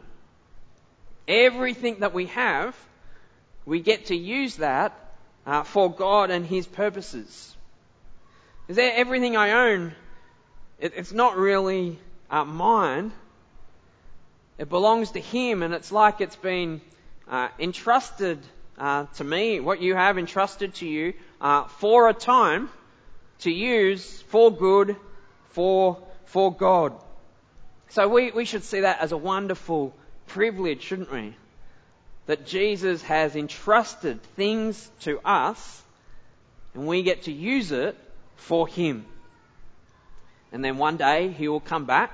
Everything 1.27 1.99
that 1.99 2.13
we 2.13 2.25
have, 2.27 2.75
we 3.65 3.79
get 3.79 4.07
to 4.07 4.15
use 4.15 4.57
that 4.57 4.93
uh, 5.45 5.63
for 5.63 5.93
God 5.93 6.31
and 6.31 6.45
His 6.45 6.65
purposes. 6.65 7.55
Is 8.67 8.75
there 8.75 8.91
everything 8.95 9.37
I 9.37 9.69
own? 9.69 9.93
It, 10.79 10.93
it's 10.95 11.11
not 11.11 11.37
really 11.37 11.99
uh, 12.31 12.45
mine. 12.45 13.11
It 14.57 14.69
belongs 14.69 15.11
to 15.11 15.19
Him, 15.19 15.61
and 15.61 15.73
it's 15.73 15.91
like 15.91 16.21
it's 16.21 16.35
been 16.35 16.81
uh, 17.27 17.49
entrusted 17.59 18.39
uh, 18.79 19.05
to 19.15 19.23
me, 19.23 19.59
what 19.59 19.81
you 19.81 19.93
have 19.93 20.17
entrusted 20.17 20.73
to 20.75 20.87
you, 20.87 21.13
uh, 21.41 21.65
for 21.65 22.09
a 22.09 22.13
time 22.13 22.69
to 23.39 23.51
use 23.51 24.21
for 24.23 24.51
good, 24.51 24.95
for, 25.51 25.97
for 26.29 26.53
God. 26.53 26.93
So 27.89 28.07
we, 28.07 28.31
we 28.31 28.45
should 28.45 28.63
see 28.63 28.81
that 28.81 29.01
as 29.01 29.11
a 29.11 29.17
wonderful 29.17 29.93
privilege, 30.27 30.83
shouldn't 30.83 31.11
we? 31.11 31.33
That 32.27 32.45
Jesus 32.45 33.01
has 33.01 33.35
entrusted 33.35 34.21
things 34.35 34.89
to 35.01 35.19
us, 35.25 35.81
and 36.75 36.85
we 36.85 37.01
get 37.01 37.23
to 37.23 37.31
use 37.31 37.71
it 37.71 37.97
for 38.35 38.67
Him. 38.67 39.05
And 40.51 40.63
then 40.63 40.77
one 40.77 40.97
day 40.97 41.29
He 41.29 41.47
will 41.47 41.59
come 41.59 41.85
back 41.85 42.11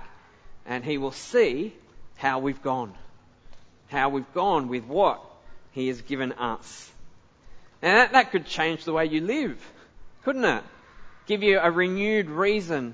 and 0.66 0.84
He 0.84 0.98
will 0.98 1.12
see 1.12 1.74
how 2.16 2.40
we've 2.40 2.62
gone. 2.62 2.94
How 3.90 4.08
we've 4.08 4.34
gone 4.34 4.70
with 4.70 4.86
what 4.86 5.22
He 5.74 5.90
has 5.90 6.02
given 6.02 6.32
us. 6.32 6.90
And 7.82 7.98
that, 7.98 8.14
that 8.14 8.32
could 8.32 8.46
change 8.46 8.86
the 8.86 8.94
way 8.94 9.08
you 9.08 9.20
live, 9.20 9.60
couldn't 10.24 10.46
it? 10.46 10.64
Give 11.28 11.44
you 11.44 11.60
a 11.60 11.70
renewed 11.70 12.30
reason 12.30 12.94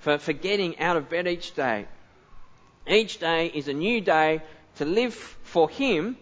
for, 0.00 0.18
for 0.18 0.32
getting 0.32 0.78
out 0.80 0.96
of 0.96 1.08
bed 1.08 1.26
each 1.26 1.54
day. 1.54 1.86
Each 2.86 3.18
day 3.18 3.46
is 3.46 3.68
a 3.68 3.72
new 3.72 4.00
day 4.00 4.42
to 4.76 4.84
live 4.84 5.14
for 5.14 5.68
Him 5.68 6.16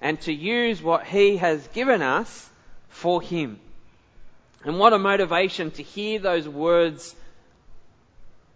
and 0.00 0.20
to 0.22 0.32
use 0.32 0.82
what 0.82 1.04
He 1.04 1.36
has 1.36 1.66
given 1.68 2.02
us 2.02 2.48
for 2.88 3.20
Him. 3.20 3.58
And 4.64 4.78
what 4.78 4.92
a 4.92 4.98
motivation 4.98 5.70
to 5.72 5.82
hear 5.82 6.18
those 6.18 6.48
words 6.48 7.14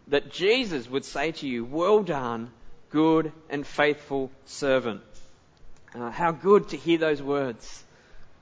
that 0.07 0.33
Jesus 0.33 0.89
would 0.89 1.05
say 1.05 1.33
to 1.33 1.47
you, 1.47 1.65
well 1.65 2.03
done, 2.03 2.51
good 2.91 3.33
and 3.51 3.67
faithful 3.67 4.31
servant. 4.47 5.03
Uh, 5.95 6.11
how 6.11 6.31
good 6.31 6.69
to 6.71 6.77
hear 6.77 6.99
those 6.99 7.21
words. 7.21 7.85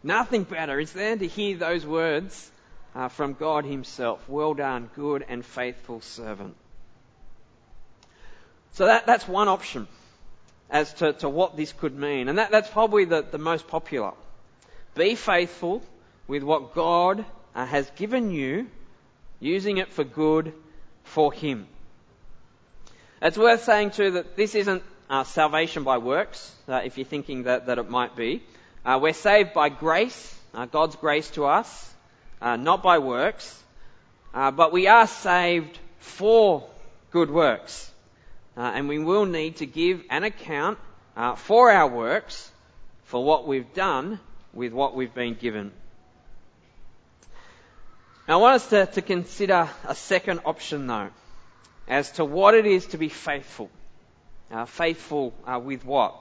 Nothing 0.02 0.44
better, 0.44 0.78
is 0.78 0.92
there, 0.92 1.16
to 1.16 1.26
hear 1.26 1.56
those 1.56 1.84
words 1.84 2.50
uh, 2.96 3.08
from 3.08 3.34
God 3.34 3.66
Himself. 3.66 4.26
Well 4.26 4.54
done, 4.54 4.88
good 4.96 5.24
and 5.28 5.44
faithful 5.44 6.00
servant. 6.00 6.56
So 8.72 8.86
that, 8.86 9.06
that's 9.06 9.28
one 9.28 9.48
option 9.48 9.86
as 10.70 10.92
to, 10.94 11.12
to 11.14 11.28
what 11.28 11.56
this 11.56 11.72
could 11.72 11.94
mean. 11.94 12.28
And 12.28 12.38
that, 12.38 12.50
that's 12.50 12.70
probably 12.70 13.04
the, 13.04 13.22
the 13.22 13.38
most 13.38 13.68
popular. 13.68 14.12
Be 14.94 15.14
faithful 15.14 15.82
with 16.26 16.42
what 16.42 16.74
God 16.74 17.24
uh, 17.54 17.66
has 17.66 17.88
given 17.96 18.30
you, 18.30 18.66
using 19.40 19.76
it 19.76 19.92
for 19.92 20.02
good 20.02 20.54
for 21.04 21.32
Him. 21.32 21.66
It's 23.20 23.38
worth 23.38 23.64
saying 23.64 23.90
too 23.90 24.12
that 24.12 24.36
this 24.36 24.54
isn't 24.54 24.82
uh, 25.10 25.24
salvation 25.24 25.84
by 25.84 25.98
works, 25.98 26.54
uh, 26.66 26.80
if 26.84 26.96
you're 26.96 27.06
thinking 27.06 27.44
that, 27.44 27.66
that 27.66 27.78
it 27.78 27.90
might 27.90 28.16
be. 28.16 28.42
Uh, 28.84 28.98
we're 29.02 29.12
saved 29.12 29.52
by 29.52 29.68
grace, 29.68 30.34
uh, 30.54 30.64
God's 30.64 30.96
grace 30.96 31.30
to 31.32 31.44
us, 31.44 31.92
uh, 32.40 32.56
not 32.56 32.82
by 32.82 32.98
works, 32.98 33.62
uh, 34.34 34.50
but 34.50 34.72
we 34.72 34.86
are 34.86 35.06
saved 35.06 35.78
for 35.98 36.68
good 37.10 37.30
works. 37.30 37.90
Uh, 38.56 38.72
and 38.74 38.88
we 38.88 38.98
will 38.98 39.26
need 39.26 39.56
to 39.56 39.66
give 39.66 40.02
an 40.08 40.24
account 40.24 40.78
uh, 41.16 41.34
for 41.34 41.70
our 41.70 41.88
works 41.88 42.50
for 43.04 43.22
what 43.22 43.46
we've 43.46 43.72
done 43.74 44.18
with 44.52 44.72
what 44.72 44.94
we've 44.94 45.14
been 45.14 45.34
given. 45.34 45.72
Now 48.26 48.38
I 48.38 48.42
want 48.42 48.54
us 48.56 48.68
to, 48.70 48.86
to 48.86 49.02
consider 49.02 49.68
a 49.86 49.94
second 49.94 50.40
option 50.44 50.86
though, 50.86 51.10
as 51.86 52.12
to 52.12 52.24
what 52.24 52.54
it 52.54 52.66
is 52.66 52.86
to 52.86 52.98
be 52.98 53.08
faithful. 53.08 53.70
Uh, 54.50 54.64
faithful 54.64 55.34
with 55.62 55.84
what? 55.84 56.14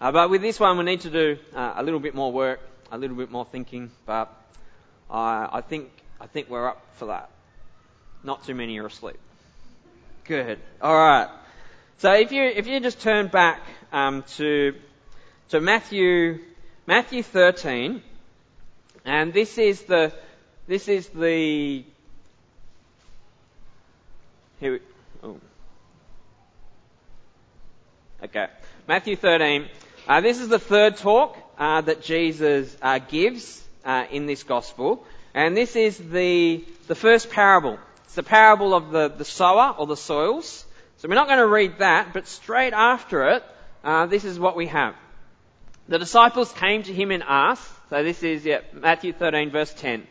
Uh, 0.00 0.12
but 0.12 0.30
with 0.30 0.42
this 0.42 0.60
one 0.60 0.78
we 0.78 0.84
need 0.84 1.00
to 1.00 1.10
do 1.10 1.38
uh, 1.54 1.74
a 1.76 1.82
little 1.82 2.00
bit 2.00 2.14
more 2.14 2.30
work, 2.30 2.60
a 2.90 2.98
little 2.98 3.16
bit 3.16 3.30
more 3.30 3.44
thinking, 3.44 3.90
but 4.04 4.41
I 5.10 5.62
think, 5.66 5.90
I 6.20 6.26
think 6.26 6.48
we're 6.48 6.68
up 6.68 6.82
for 6.96 7.06
that. 7.06 7.28
Not 8.24 8.44
too 8.44 8.54
many 8.54 8.78
are 8.78 8.86
asleep. 8.86 9.18
Good. 10.24 10.58
Alright. 10.80 11.28
So 11.98 12.12
if 12.14 12.32
you, 12.32 12.42
if 12.44 12.66
you 12.66 12.80
just 12.80 13.00
turn 13.00 13.28
back 13.28 13.60
um, 13.92 14.24
to, 14.36 14.74
to 15.50 15.60
Matthew, 15.60 16.38
Matthew 16.86 17.22
13, 17.22 18.02
and 19.04 19.32
this 19.32 19.58
is 19.58 19.82
the, 19.82 20.12
this 20.66 20.88
is 20.88 21.08
the, 21.08 21.84
here 24.60 24.72
we, 24.72 24.80
oh. 25.22 25.40
Okay. 28.24 28.46
Matthew 28.86 29.16
13. 29.16 29.68
Uh, 30.06 30.20
this 30.20 30.38
is 30.38 30.48
the 30.48 30.58
third 30.58 30.96
talk 30.96 31.36
uh, 31.58 31.80
that 31.80 32.02
Jesus 32.02 32.76
uh, 32.80 32.98
gives 32.98 33.62
uh, 33.84 34.06
in 34.10 34.26
this 34.26 34.42
gospel. 34.42 35.04
And 35.34 35.56
this 35.56 35.76
is 35.76 35.98
the, 35.98 36.64
the 36.88 36.94
first 36.94 37.30
parable. 37.30 37.78
It's 38.04 38.14
the 38.14 38.22
parable 38.22 38.74
of 38.74 38.90
the, 38.90 39.08
the 39.08 39.24
sower 39.24 39.74
or 39.78 39.86
the 39.86 39.96
soils. 39.96 40.64
So 40.98 41.08
we're 41.08 41.14
not 41.14 41.26
going 41.26 41.38
to 41.38 41.46
read 41.46 41.78
that, 41.78 42.12
but 42.12 42.28
straight 42.28 42.72
after 42.72 43.28
it, 43.30 43.44
uh, 43.82 44.06
this 44.06 44.24
is 44.24 44.38
what 44.38 44.56
we 44.56 44.66
have. 44.66 44.94
The 45.88 45.98
disciples 45.98 46.52
came 46.52 46.82
to 46.84 46.92
him 46.92 47.10
and 47.10 47.22
asked, 47.26 47.68
so 47.90 48.02
this 48.02 48.22
is 48.22 48.44
yeah, 48.44 48.60
Matthew 48.72 49.12
13 49.12 49.50
verse 49.50 49.74
10. 49.74 50.06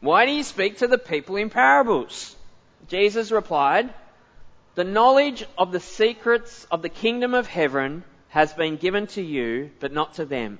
Why 0.00 0.26
do 0.26 0.32
you 0.32 0.42
speak 0.42 0.78
to 0.78 0.88
the 0.88 0.98
people 0.98 1.36
in 1.36 1.48
parables? 1.48 2.34
Jesus 2.88 3.30
replied, 3.30 3.92
the 4.74 4.84
knowledge 4.84 5.44
of 5.56 5.72
the 5.72 5.80
secrets 5.80 6.66
of 6.70 6.82
the 6.82 6.88
kingdom 6.88 7.34
of 7.34 7.46
heaven 7.46 8.04
has 8.28 8.52
been 8.52 8.76
given 8.76 9.06
to 9.08 9.22
you, 9.22 9.70
but 9.80 9.92
not 9.92 10.14
to 10.14 10.24
them. 10.26 10.58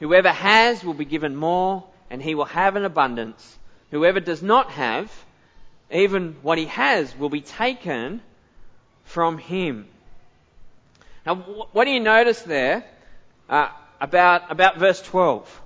Whoever 0.00 0.30
has 0.30 0.84
will 0.84 0.94
be 0.94 1.04
given 1.04 1.36
more, 1.36 1.84
and 2.10 2.22
he 2.22 2.34
will 2.34 2.44
have 2.46 2.76
an 2.76 2.84
abundance. 2.84 3.58
Whoever 3.90 4.20
does 4.20 4.42
not 4.42 4.70
have, 4.70 5.12
even 5.90 6.36
what 6.42 6.58
he 6.58 6.66
has 6.66 7.16
will 7.16 7.28
be 7.28 7.40
taken 7.40 8.20
from 9.04 9.38
him. 9.38 9.86
Now, 11.24 11.36
what 11.36 11.84
do 11.84 11.90
you 11.90 12.00
notice 12.00 12.42
there 12.42 12.84
uh, 13.48 13.68
about, 14.00 14.50
about 14.50 14.78
verse 14.78 15.00
12? 15.02 15.62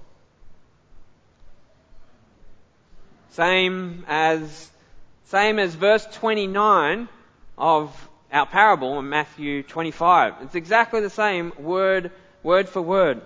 Same 3.31 4.05
as, 4.09 4.71
same 5.27 5.59
as 5.59 5.75
verse 5.75 6.07
29 6.13 7.09
of 7.57 8.09
our 8.33 8.47
parable 8.47 8.99
in 8.99 9.09
Matthew 9.09 9.63
25. 9.63 10.35
It's 10.43 10.55
exactly 10.55 11.01
the 11.01 11.11
same 11.11 11.53
word, 11.59 12.11
word 12.43 12.69
for 12.69 12.83
word. 12.83 13.23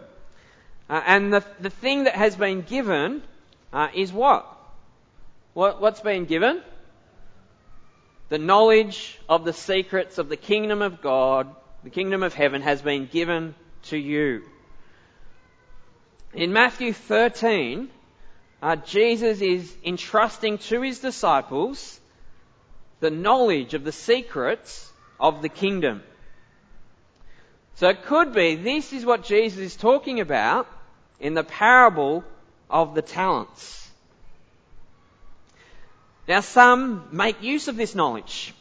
Uh, 0.92 1.02
and 1.06 1.32
the, 1.32 1.42
the 1.58 1.70
thing 1.70 2.04
that 2.04 2.14
has 2.14 2.36
been 2.36 2.60
given 2.60 3.22
uh, 3.72 3.88
is 3.94 4.12
what? 4.12 4.46
what? 5.54 5.80
What's 5.80 6.02
been 6.02 6.26
given? 6.26 6.60
The 8.28 8.36
knowledge 8.36 9.18
of 9.26 9.46
the 9.46 9.54
secrets 9.54 10.18
of 10.18 10.28
the 10.28 10.36
kingdom 10.36 10.82
of 10.82 11.00
God, 11.00 11.48
the 11.82 11.88
kingdom 11.88 12.22
of 12.22 12.34
heaven, 12.34 12.60
has 12.60 12.82
been 12.82 13.06
given 13.06 13.54
to 13.84 13.96
you. 13.96 14.42
In 16.34 16.52
Matthew 16.52 16.92
13, 16.92 17.88
uh, 18.60 18.76
Jesus 18.76 19.40
is 19.40 19.74
entrusting 19.82 20.58
to 20.58 20.82
his 20.82 20.98
disciples 20.98 21.98
the 23.00 23.10
knowledge 23.10 23.72
of 23.72 23.84
the 23.84 23.92
secrets 23.92 24.92
of 25.18 25.40
the 25.40 25.48
kingdom. 25.48 26.02
So 27.76 27.88
it 27.88 28.04
could 28.04 28.34
be 28.34 28.56
this 28.56 28.92
is 28.92 29.06
what 29.06 29.24
Jesus 29.24 29.58
is 29.58 29.74
talking 29.74 30.20
about 30.20 30.68
in 31.22 31.34
the 31.34 31.44
parable 31.44 32.24
of 32.68 32.94
the 32.94 33.00
talents. 33.00 33.88
Now 36.28 36.40
some 36.40 37.08
make 37.12 37.42
use 37.42 37.68
of 37.68 37.76
this 37.76 37.94
knowledge. 37.94 38.52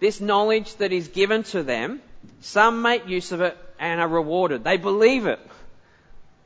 This 0.00 0.20
knowledge 0.20 0.76
that 0.76 0.92
is 0.92 1.08
given 1.08 1.42
to 1.44 1.62
them, 1.64 2.00
some 2.40 2.82
make 2.82 3.08
use 3.08 3.32
of 3.32 3.40
it 3.40 3.56
and 3.78 4.00
are 4.00 4.08
rewarded. 4.08 4.62
They 4.64 4.76
believe 4.76 5.26
it. 5.26 5.40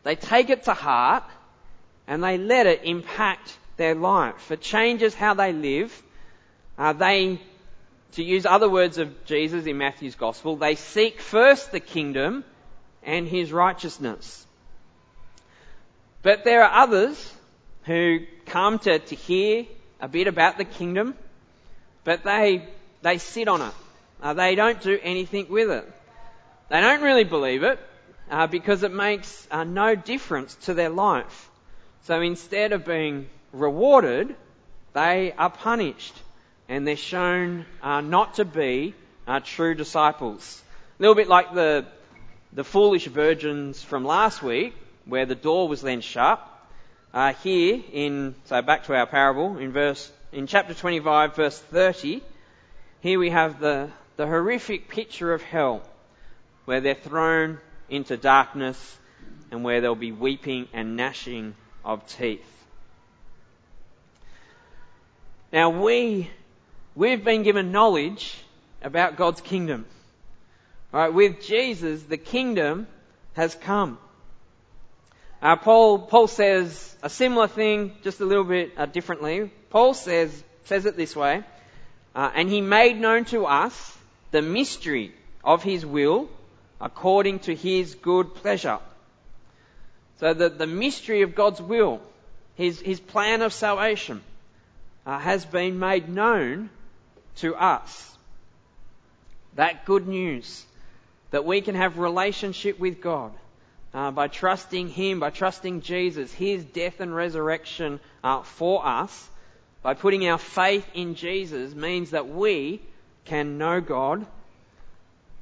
They 0.03 0.17
take 0.17 0.49
it 0.49 0.65
to 0.65 0.75
heart 0.75 1.25
and 2.07 2.25
they 2.25 2.39
let 2.39 2.67
it 2.67 2.81
impact 2.85 3.57
their 3.77 3.95
life. 3.95 4.51
It 4.51 4.63
changes 4.63 5.15
how 5.15 5.35
they 5.35 5.53
live. 5.53 6.03
Uh, 6.79 6.95
they, 6.95 7.39
to 8.13 8.25
use 8.25 8.47
other 8.47 8.69
words 8.69 8.97
of 8.97 9.25
Jesus 9.27 9.67
in 9.67 9.77
Matthew's 9.77 10.15
gospel, 10.15 10.57
they 10.57 10.75
seek 10.75 11.21
first 11.21 11.71
the 11.71 11.81
kingdom 11.81 12.45
and 13.03 13.29
his 13.29 13.53
righteousness. 13.53 14.47
But 16.23 16.45
there 16.45 16.63
are 16.63 16.83
others 16.85 17.33
who 17.85 18.21
come 18.47 18.79
to, 18.81 18.99
to 19.01 19.15
hear 19.15 19.67
a 20.01 20.09
bit 20.09 20.29
about 20.29 20.57
the 20.57 20.65
kingdom, 20.65 21.15
but 22.05 22.23
they, 22.23 22.67
they 23.03 23.19
sit 23.19 23.49
on 23.49 23.61
it. 23.61 23.75
Uh, 24.23 24.35
they 24.35 24.55
don't 24.55 24.81
do 24.81 24.99
anything 25.03 25.49
with 25.49 25.71
it. 25.71 25.93
They 26.69 26.81
don't 26.81 27.03
really 27.03 27.25
believe 27.25 27.65
it 27.65 27.79
uh, 28.31 28.47
because 28.47 28.85
it 28.85 28.93
makes 28.93 29.49
uh, 29.51 29.65
no 29.65 29.97
difference 29.97 30.55
to 30.67 30.75
their 30.75 30.91
life. 30.91 31.51
So 32.05 32.21
instead 32.21 32.73
of 32.73 32.85
being 32.85 33.29
rewarded, 33.53 34.35
they 34.93 35.33
are 35.37 35.51
punished 35.51 36.15
and 36.69 36.87
they're 36.87 36.97
shown 36.97 37.67
uh, 37.83 38.01
not 38.01 38.35
to 38.35 38.45
be 38.45 38.95
uh, 39.27 39.41
true 39.41 39.75
disciples. 39.75 40.63
A 40.99 41.03
little 41.03 41.17
bit 41.17 41.29
like 41.29 41.53
the, 41.53 41.85
the 42.53 42.65
foolish 42.65 43.07
virgins 43.07 43.83
from 43.83 44.05
last 44.05 44.43
week 44.43 44.75
where 45.07 45.27
the 45.27 45.35
door 45.35 45.69
was 45.69 45.83
then 45.83 46.01
shut. 46.01 46.49
Uh, 47.13 47.35
here 47.35 47.83
in, 47.93 48.35
so 48.45 48.63
back 48.63 48.85
to 48.85 48.95
our 48.95 49.07
parable, 49.07 49.59
in 49.59 49.73
verse, 49.73 50.11
in 50.33 50.47
chapter 50.47 50.73
25 50.73 51.37
verse 51.37 51.59
30, 51.59 52.23
here 53.01 53.19
we 53.19 53.31
have 53.31 53.61
the, 53.61 53.91
the 54.17 54.27
horrific 54.27 54.89
picture 54.89 55.35
of 55.35 55.43
hell, 55.43 55.83
where 56.65 56.81
they're 56.81 56.95
thrown 56.95 57.59
into 57.91 58.17
darkness 58.17 58.99
and 59.51 59.63
where 59.63 59.81
there'll 59.81 59.95
be 59.95 60.13
weeping 60.13 60.69
and 60.73 60.97
gnashing 60.97 61.55
of 61.85 62.07
teeth. 62.07 62.41
Now 65.53 65.69
we, 65.69 66.31
we've 66.95 67.23
been 67.23 67.43
given 67.43 67.73
knowledge 67.73 68.39
about 68.83 69.17
God's 69.17 69.43
kingdom. 69.43 69.85
Alright, 70.95 71.13
with 71.13 71.43
Jesus, 71.43 72.03
the 72.03 72.17
kingdom 72.17 72.87
has 73.35 73.55
come. 73.55 73.99
Uh, 75.43 75.57
Paul, 75.57 75.99
Paul 75.99 76.29
says 76.29 76.97
a 77.03 77.11
similar 77.11 77.49
thing, 77.49 77.97
just 78.05 78.21
a 78.21 78.25
little 78.25 78.45
bit 78.45 78.75
uh, 78.77 78.87
differently. 78.87 79.51
Paul 79.71 79.93
says, 79.93 80.31
says 80.67 80.87
it 80.87 80.97
this 80.97 81.17
way, 81.17 81.43
uh, 82.15 82.31
and 82.33 82.49
he 82.49 82.61
made 82.61 83.01
known 83.01 83.25
to 83.27 83.47
us 83.47 83.99
the 84.31 84.41
mystery 84.41 85.13
of 85.43 85.65
his 85.65 85.85
will 85.85 86.29
according 86.81 87.41
to 87.41 87.57
his 87.57 87.97
good 87.97 88.37
pleasure. 88.37 88.79
So 90.21 90.33
the, 90.33 90.49
the 90.49 90.69
mystery 90.69 91.23
of 91.23 91.35
God's 91.35 91.61
will, 91.61 92.01
his, 92.55 92.81
his 92.81 93.01
plan 93.01 93.43
of 93.43 93.53
salvation, 93.53 94.21
uh, 95.05 95.19
has 95.19 95.45
been 95.45 95.81
made 95.81 96.09
known 96.09 96.71
to 97.39 97.57
us. 97.57 98.17
That 99.57 99.87
good 99.87 100.07
news 100.07 100.65
that 101.33 101.45
we 101.45 101.63
can 101.63 101.75
have 101.75 101.99
relationship 101.99 102.79
with 102.79 103.01
God 103.01 103.33
uh, 103.95 104.11
by 104.11 104.29
trusting 104.29 104.89
Him, 104.89 105.21
by 105.21 105.31
trusting 105.31 105.83
Jesus, 105.83 106.33
His 106.33 106.65
death 106.65 107.01
and 107.01 107.15
resurrection 107.15 108.01
uh, 108.25 108.43
for 108.43 108.85
us, 108.87 109.29
by 109.83 109.95
putting 109.95 110.27
our 110.29 110.39
faith 110.39 110.87
in 110.95 111.15
Jesus 111.15 111.75
means 111.75 112.11
that 112.11 112.29
we 112.29 112.81
can 113.25 113.59
know 113.59 113.81
God 113.81 114.27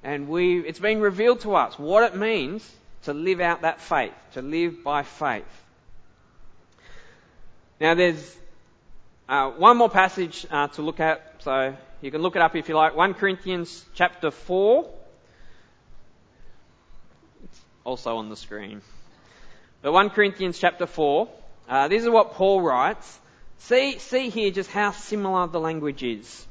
and 0.03 0.29
we, 0.29 0.61
it's 0.61 0.79
been 0.79 1.01
revealed 1.01 1.41
to 1.41 1.55
us 1.55 1.79
what 1.79 2.05
it 2.05 2.17
means 2.17 2.69
to 3.03 3.13
live 3.13 3.41
out 3.41 3.63
that 3.63 3.81
faith, 3.81 4.15
to 4.33 4.43
live 4.43 4.83
by 4.83 5.03
faith. 5.03 5.45
Now 7.81 7.95
there's 7.95 8.37
uh, 9.29 9.51
one 9.51 9.77
more 9.77 9.91
passage 9.91 10.47
uh, 10.51 10.69
to 10.69 10.83
look 10.83 11.01
at, 11.01 11.35
so 11.41 11.77
you 12.01 12.11
can 12.11 12.23
look 12.23 12.37
it 12.37 12.43
up 12.43 12.57
if 12.57 12.69
you 12.69 12.77
like. 12.77 12.97
1 12.97 13.15
Corinthians 13.15 13.85
chapter 13.95 14.31
4, 14.31 14.89
also 17.85 18.17
on 18.17 18.29
the 18.29 18.37
screen. 18.37 18.83
But 19.83 19.93
1 19.93 20.11
Corinthians 20.11 20.59
chapter 20.59 20.87
4, 20.87 21.29
Uh, 21.71 21.87
this 21.87 22.03
is 22.03 22.09
what 22.09 22.35
Paul 22.35 22.61
writes. 22.61 23.21
See, 23.59 23.99
see 24.01 24.29
here 24.29 24.51
just 24.51 24.73
how 24.73 24.91
similar 24.91 25.47
the 25.47 25.61
language 25.61 26.03
is. 26.03 26.47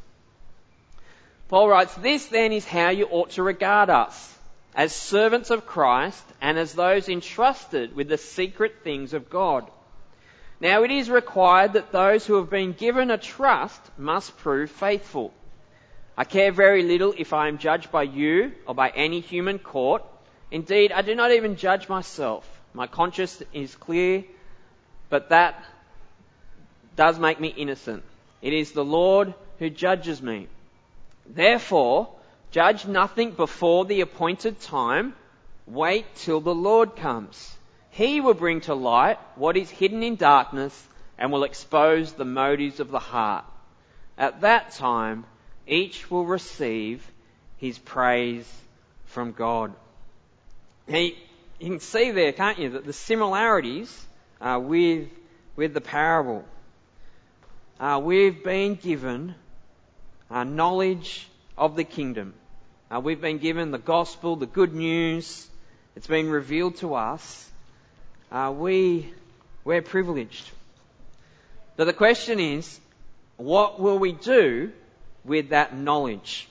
Paul 1.50 1.68
writes, 1.68 1.94
This 1.96 2.28
then 2.28 2.54
is 2.54 2.66
how 2.66 2.90
you 2.90 3.06
ought 3.06 3.32
to 3.32 3.44
regard 3.44 3.90
us, 3.90 4.38
as 4.74 4.96
servants 4.96 5.50
of 5.50 5.66
Christ 5.66 6.24
and 6.40 6.58
as 6.58 6.74
those 6.74 7.10
entrusted 7.10 7.96
with 7.96 8.08
the 8.08 8.18
secret 8.18 8.76
things 8.84 9.14
of 9.14 9.30
God. 9.30 9.70
Now 10.62 10.84
it 10.84 10.92
is 10.92 11.10
required 11.10 11.74
that 11.74 11.92
those 11.92 12.26
who 12.26 12.36
have 12.36 12.50
been 12.50 12.72
given 12.72 13.12
a 13.12 13.18
trust 13.18 13.82
must 13.98 14.38
prove 14.38 14.72
faithful. 14.72 15.34
I 16.18 16.24
care 16.24 16.52
very 16.52 16.84
little 16.84 17.14
if 17.18 17.34
I 17.34 17.50
am 17.50 17.58
judged 17.58 17.92
by 17.92 18.04
you 18.04 18.54
or 18.66 18.76
by 18.76 18.90
any 18.90 19.20
human 19.20 19.60
court. 19.60 20.04
Indeed, 20.52 20.92
I 20.92 21.02
do 21.02 21.16
not 21.16 21.32
even 21.32 21.56
judge 21.56 21.90
myself. 21.90 22.48
My 22.74 22.88
conscience 22.88 23.42
is 23.54 23.76
clear, 23.76 24.24
but 25.10 25.30
that 25.30 25.64
does 26.96 27.20
make 27.20 27.40
me 27.40 27.50
innocent. 27.50 28.04
It 28.42 28.54
is 28.54 28.72
the 28.72 28.86
Lord 28.86 29.34
who 29.60 29.70
judges 29.70 30.22
me. 30.22 30.48
Therefore, 31.26 32.10
judge 32.52 32.86
nothing 32.86 33.32
before 33.32 33.86
the 33.86 34.02
appointed 34.02 34.60
time. 34.60 35.14
Wait 35.68 36.06
till 36.16 36.42
the 36.42 36.56
Lord 36.56 36.96
comes. 36.96 37.56
He 37.92 38.22
will 38.22 38.34
bring 38.34 38.62
to 38.62 38.74
light 38.74 39.20
what 39.36 39.58
is 39.58 39.70
hidden 39.70 40.04
in 40.04 40.16
darkness 40.16 40.88
and 41.18 41.32
will 41.32 41.44
expose 41.44 42.14
the 42.14 42.26
motives 42.26 42.80
of 42.80 42.90
the 42.90 43.00
heart. 43.00 43.46
At 44.18 44.42
that 44.42 44.72
time, 44.72 45.26
each 45.68 46.10
will 46.10 46.26
receive 46.26 47.06
his 47.58 47.78
praise 47.78 48.50
from 49.06 49.34
God. 49.34 49.74
You 50.90 51.16
can 51.60 51.80
see 51.80 52.12
there, 52.12 52.32
can't 52.32 52.60
you, 52.60 52.70
that 52.72 52.86
the 52.86 52.94
similarities 52.94 54.08
with, 54.42 55.10
with 55.56 55.74
the 55.74 55.82
parable. 55.82 56.44
Uh, 57.80 58.02
we've 58.04 58.44
been 58.44 58.76
given 58.76 59.36
uh, 60.30 60.44
knowledge 60.44 61.28
of 61.58 61.76
the 61.76 61.84
kingdom. 61.84 62.34
Uh, 62.92 63.00
we've 63.00 63.22
been 63.22 63.38
given 63.38 63.72
the 63.72 63.78
gospel, 63.78 64.36
the 64.36 64.46
good 64.46 64.74
news. 64.74 65.48
It's 65.96 66.08
been 66.08 66.30
revealed 66.30 66.78
to 66.78 66.96
us 66.96 67.50
uh, 68.32 68.54
we, 68.56 69.12
we're 69.64 69.82
privileged. 69.82 70.50
But 71.76 71.86
the 71.86 71.94
question 71.94 72.40
is, 72.40 72.80
what 73.38 73.80
will 73.80 73.98
we 73.98 74.12
do 74.12 74.72
with 75.24 75.50
that 75.50 75.76
knowledge? 75.76 76.48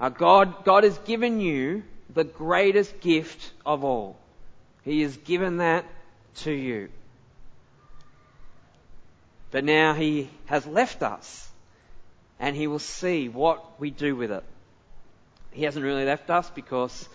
Uh, 0.00 0.08
God, 0.08 0.64
God 0.64 0.84
has 0.84 0.96
given 0.98 1.40
you 1.40 1.82
the 2.12 2.24
greatest 2.24 3.00
gift 3.00 3.52
of 3.64 3.84
all. 3.84 4.16
He 4.84 5.02
has 5.02 5.16
given 5.16 5.58
that 5.58 5.84
to 6.36 6.52
you. 6.52 6.88
But 9.50 9.64
now 9.64 9.94
He 9.94 10.28
has 10.46 10.66
left 10.66 11.02
us 11.02 11.48
and 12.38 12.54
He 12.54 12.66
will 12.66 12.78
see 12.78 13.28
what 13.28 13.80
we 13.80 13.90
do 13.90 14.14
with 14.14 14.30
it. 14.30 14.44
He 15.52 15.64
hasn't 15.64 15.84
really 15.84 16.04
left 16.04 16.30
us 16.30 16.50
because 16.50 17.08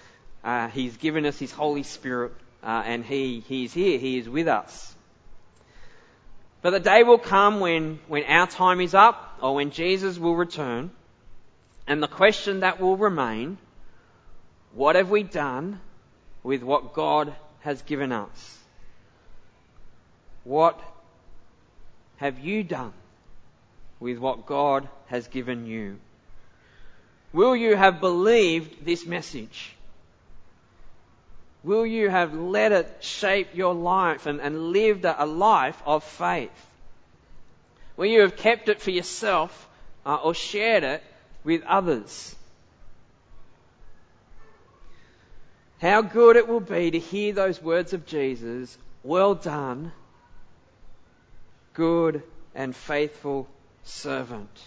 uh, 0.43 0.67
He's 0.69 0.97
given 0.97 1.25
us 1.25 1.37
His 1.37 1.51
Holy 1.51 1.83
Spirit 1.83 2.33
uh, 2.63 2.83
and 2.85 3.03
he, 3.03 3.39
he 3.47 3.65
is 3.65 3.73
here, 3.73 3.97
He 3.97 4.17
is 4.17 4.29
with 4.29 4.47
us. 4.47 4.95
But 6.61 6.71
the 6.71 6.79
day 6.79 7.03
will 7.03 7.17
come 7.17 7.59
when, 7.59 7.99
when 8.07 8.23
our 8.25 8.45
time 8.45 8.81
is 8.81 8.93
up, 8.93 9.39
or 9.41 9.55
when 9.55 9.71
Jesus 9.71 10.19
will 10.19 10.35
return, 10.35 10.91
and 11.87 12.03
the 12.03 12.07
question 12.07 12.59
that 12.59 12.79
will 12.79 12.97
remain, 12.97 13.57
what 14.73 14.95
have 14.95 15.09
we 15.09 15.23
done 15.23 15.79
with 16.43 16.63
what 16.63 16.93
God 16.93 17.33
has 17.61 17.81
given 17.81 18.11
us? 18.11 18.57
What 20.43 20.79
have 22.17 22.39
you 22.39 22.63
done 22.63 22.93
with 23.99 24.17
what 24.17 24.45
God 24.45 24.87
has 25.07 25.27
given 25.27 25.65
you? 25.65 25.99
Will 27.33 27.55
you 27.55 27.75
have 27.75 28.01
believed 28.01 28.85
this 28.85 29.05
message? 29.05 29.73
Will 31.63 31.85
you 31.85 32.09
have 32.09 32.33
let 32.33 32.71
it 32.71 32.97
shape 33.01 33.49
your 33.53 33.73
life 33.73 34.25
and, 34.25 34.41
and 34.41 34.71
lived 34.71 35.05
a, 35.05 35.25
life 35.25 35.79
of 35.85 36.03
faith? 36.03 36.49
Will 37.95 38.07
you 38.07 38.21
have 38.21 38.35
kept 38.35 38.67
it 38.67 38.81
for 38.81 38.89
yourself 38.89 39.69
uh, 40.05 40.15
or 40.15 40.33
shared 40.33 40.83
it 40.83 41.03
with 41.43 41.63
others? 41.63 42.35
How 45.81 46.03
good 46.03 46.35
it 46.35 46.47
will 46.47 46.59
be 46.59 46.91
to 46.91 46.99
hear 46.99 47.33
those 47.33 47.59
words 47.59 47.93
of 47.93 48.05
Jesus, 48.05 48.77
well 49.03 49.33
done, 49.33 49.91
good 51.73 52.21
and 52.53 52.75
faithful 52.75 53.47
servant. 53.83 54.61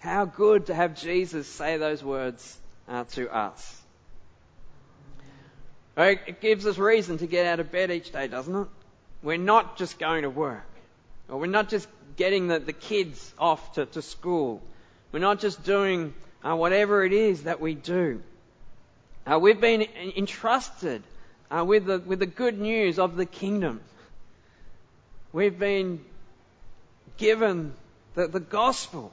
How 0.00 0.26
good 0.26 0.66
to 0.66 0.74
have 0.74 0.94
Jesus 0.94 1.48
say 1.48 1.78
those 1.78 2.04
words 2.04 2.58
uh, 2.86 3.04
to 3.12 3.34
us. 3.34 3.82
It 5.96 6.42
gives 6.42 6.66
us 6.66 6.76
reason 6.76 7.16
to 7.18 7.26
get 7.26 7.46
out 7.46 7.58
of 7.58 7.72
bed 7.72 7.90
each 7.90 8.12
day, 8.12 8.28
doesn't 8.28 8.54
it? 8.54 8.68
We're 9.22 9.38
not 9.38 9.78
just 9.78 9.98
going 9.98 10.24
to 10.24 10.30
work. 10.30 10.68
Or 11.30 11.40
we're 11.40 11.46
not 11.46 11.70
just 11.70 11.88
getting 12.16 12.48
the, 12.48 12.58
the 12.58 12.74
kids 12.74 13.32
off 13.38 13.72
to, 13.76 13.86
to 13.86 14.02
school. 14.02 14.60
We're 15.12 15.20
not 15.20 15.40
just 15.40 15.64
doing 15.64 16.12
uh, 16.44 16.54
whatever 16.54 17.06
it 17.06 17.14
is 17.14 17.44
that 17.44 17.58
we 17.58 17.74
do. 17.74 18.20
Uh, 19.28 19.40
we've 19.40 19.60
been 19.60 19.82
entrusted 20.16 21.02
uh, 21.50 21.64
with, 21.64 21.86
the, 21.86 21.98
with 21.98 22.20
the 22.20 22.26
good 22.26 22.60
news 22.60 23.00
of 23.00 23.16
the 23.16 23.26
kingdom. 23.26 23.80
We've 25.32 25.58
been 25.58 26.04
given 27.16 27.74
the, 28.14 28.28
the 28.28 28.38
gospel. 28.38 29.12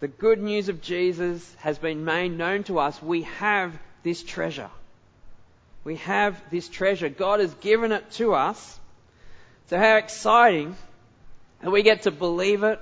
The 0.00 0.08
good 0.08 0.42
news 0.42 0.68
of 0.68 0.82
Jesus 0.82 1.54
has 1.60 1.78
been 1.78 2.04
made 2.04 2.36
known 2.36 2.64
to 2.64 2.80
us. 2.80 3.00
We 3.00 3.22
have 3.22 3.78
this 4.02 4.20
treasure. 4.24 4.70
We 5.84 5.96
have 5.96 6.42
this 6.50 6.68
treasure. 6.68 7.08
God 7.08 7.38
has 7.38 7.54
given 7.54 7.92
it 7.92 8.10
to 8.12 8.34
us. 8.34 8.80
So 9.68 9.78
how 9.78 9.96
exciting 9.96 10.74
that 11.60 11.70
we 11.70 11.84
get 11.84 12.02
to 12.02 12.10
believe 12.10 12.64
it, 12.64 12.80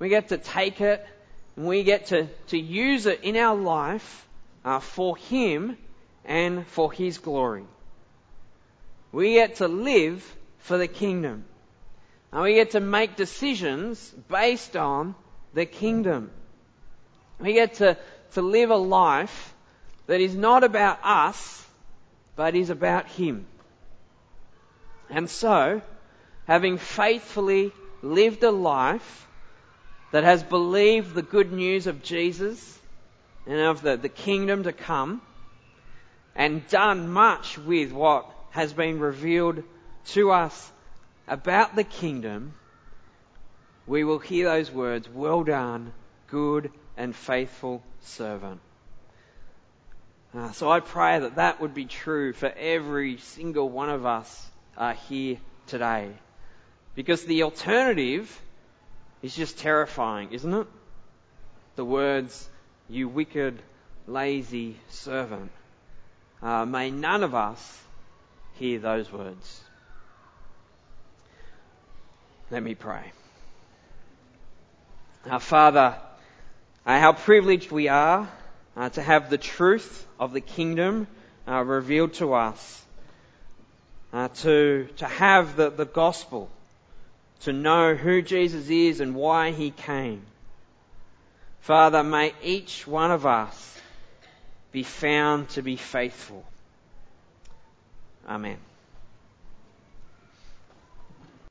we 0.00 0.08
get 0.08 0.28
to 0.28 0.36
take 0.36 0.80
it, 0.80 1.06
and 1.56 1.66
we 1.66 1.84
get 1.84 2.06
to, 2.06 2.26
to 2.48 2.58
use 2.58 3.06
it 3.06 3.20
in 3.22 3.36
our 3.36 3.54
life 3.54 4.26
uh, 4.64 4.80
for 4.80 5.16
Him 5.16 5.76
and 6.24 6.66
for 6.66 6.92
His 6.92 7.18
glory. 7.18 7.64
We 9.10 9.34
get 9.34 9.56
to 9.56 9.68
live 9.68 10.36
for 10.58 10.78
the 10.78 10.88
kingdom. 10.88 11.44
And 12.32 12.42
we 12.42 12.54
get 12.54 12.70
to 12.72 12.80
make 12.80 13.16
decisions 13.16 14.10
based 14.28 14.76
on 14.76 15.14
the 15.52 15.66
kingdom. 15.66 16.30
We 17.38 17.52
get 17.52 17.74
to, 17.74 17.98
to 18.32 18.42
live 18.42 18.70
a 18.70 18.76
life 18.76 19.54
that 20.06 20.20
is 20.20 20.34
not 20.34 20.64
about 20.64 21.00
us, 21.02 21.66
but 22.36 22.54
is 22.54 22.70
about 22.70 23.06
Him. 23.08 23.46
And 25.10 25.28
so, 25.28 25.82
having 26.46 26.78
faithfully 26.78 27.72
lived 28.00 28.42
a 28.42 28.50
life 28.50 29.28
that 30.10 30.24
has 30.24 30.42
believed 30.42 31.14
the 31.14 31.22
good 31.22 31.52
news 31.52 31.86
of 31.86 32.02
Jesus 32.02 32.78
and 33.46 33.60
of 33.60 33.82
the, 33.82 33.96
the 33.96 34.08
kingdom 34.08 34.64
to 34.64 34.72
come, 34.72 35.20
and 36.34 36.66
done 36.68 37.08
much 37.08 37.58
with 37.58 37.92
what 37.92 38.30
has 38.50 38.72
been 38.72 38.98
revealed 38.98 39.62
to 40.06 40.30
us 40.30 40.72
about 41.28 41.76
the 41.76 41.84
kingdom, 41.84 42.54
we 43.86 44.04
will 44.04 44.18
hear 44.18 44.48
those 44.48 44.70
words, 44.70 45.08
Well 45.08 45.44
done, 45.44 45.92
good 46.28 46.70
and 46.96 47.14
faithful 47.14 47.82
servant. 48.00 48.60
Uh, 50.34 50.52
so 50.52 50.70
I 50.70 50.80
pray 50.80 51.18
that 51.18 51.36
that 51.36 51.60
would 51.60 51.74
be 51.74 51.84
true 51.84 52.32
for 52.32 52.50
every 52.56 53.18
single 53.18 53.68
one 53.68 53.90
of 53.90 54.06
us 54.06 54.50
uh, 54.76 54.94
here 54.94 55.38
today. 55.66 56.10
Because 56.94 57.24
the 57.24 57.42
alternative 57.42 58.40
is 59.22 59.34
just 59.34 59.58
terrifying, 59.58 60.32
isn't 60.32 60.52
it? 60.52 60.66
The 61.76 61.84
words, 61.84 62.48
you 62.92 63.08
wicked, 63.08 63.58
lazy 64.06 64.76
servant. 64.90 65.50
Uh, 66.42 66.66
may 66.66 66.90
none 66.90 67.22
of 67.22 67.34
us 67.34 67.80
hear 68.54 68.78
those 68.78 69.10
words. 69.10 69.60
Let 72.50 72.62
me 72.62 72.74
pray. 72.74 73.12
Our 75.30 75.40
Father, 75.40 75.96
uh, 76.84 77.00
how 77.00 77.14
privileged 77.14 77.70
we 77.70 77.88
are 77.88 78.28
uh, 78.76 78.90
to 78.90 79.00
have 79.00 79.30
the 79.30 79.38
truth 79.38 80.06
of 80.20 80.34
the 80.34 80.40
kingdom 80.40 81.06
uh, 81.48 81.62
revealed 81.64 82.12
to 82.14 82.34
us, 82.34 82.84
uh, 84.12 84.28
to, 84.28 84.88
to 84.98 85.06
have 85.06 85.56
the, 85.56 85.70
the 85.70 85.86
gospel, 85.86 86.50
to 87.40 87.52
know 87.54 87.94
who 87.94 88.20
Jesus 88.20 88.68
is 88.68 89.00
and 89.00 89.14
why 89.14 89.52
he 89.52 89.70
came. 89.70 90.26
Father, 91.62 92.02
may 92.02 92.34
each 92.42 92.88
one 92.88 93.12
of 93.12 93.24
us 93.24 93.78
be 94.72 94.82
found 94.82 95.48
to 95.50 95.62
be 95.62 95.76
faithful. 95.76 96.44
Amen. 98.28 98.58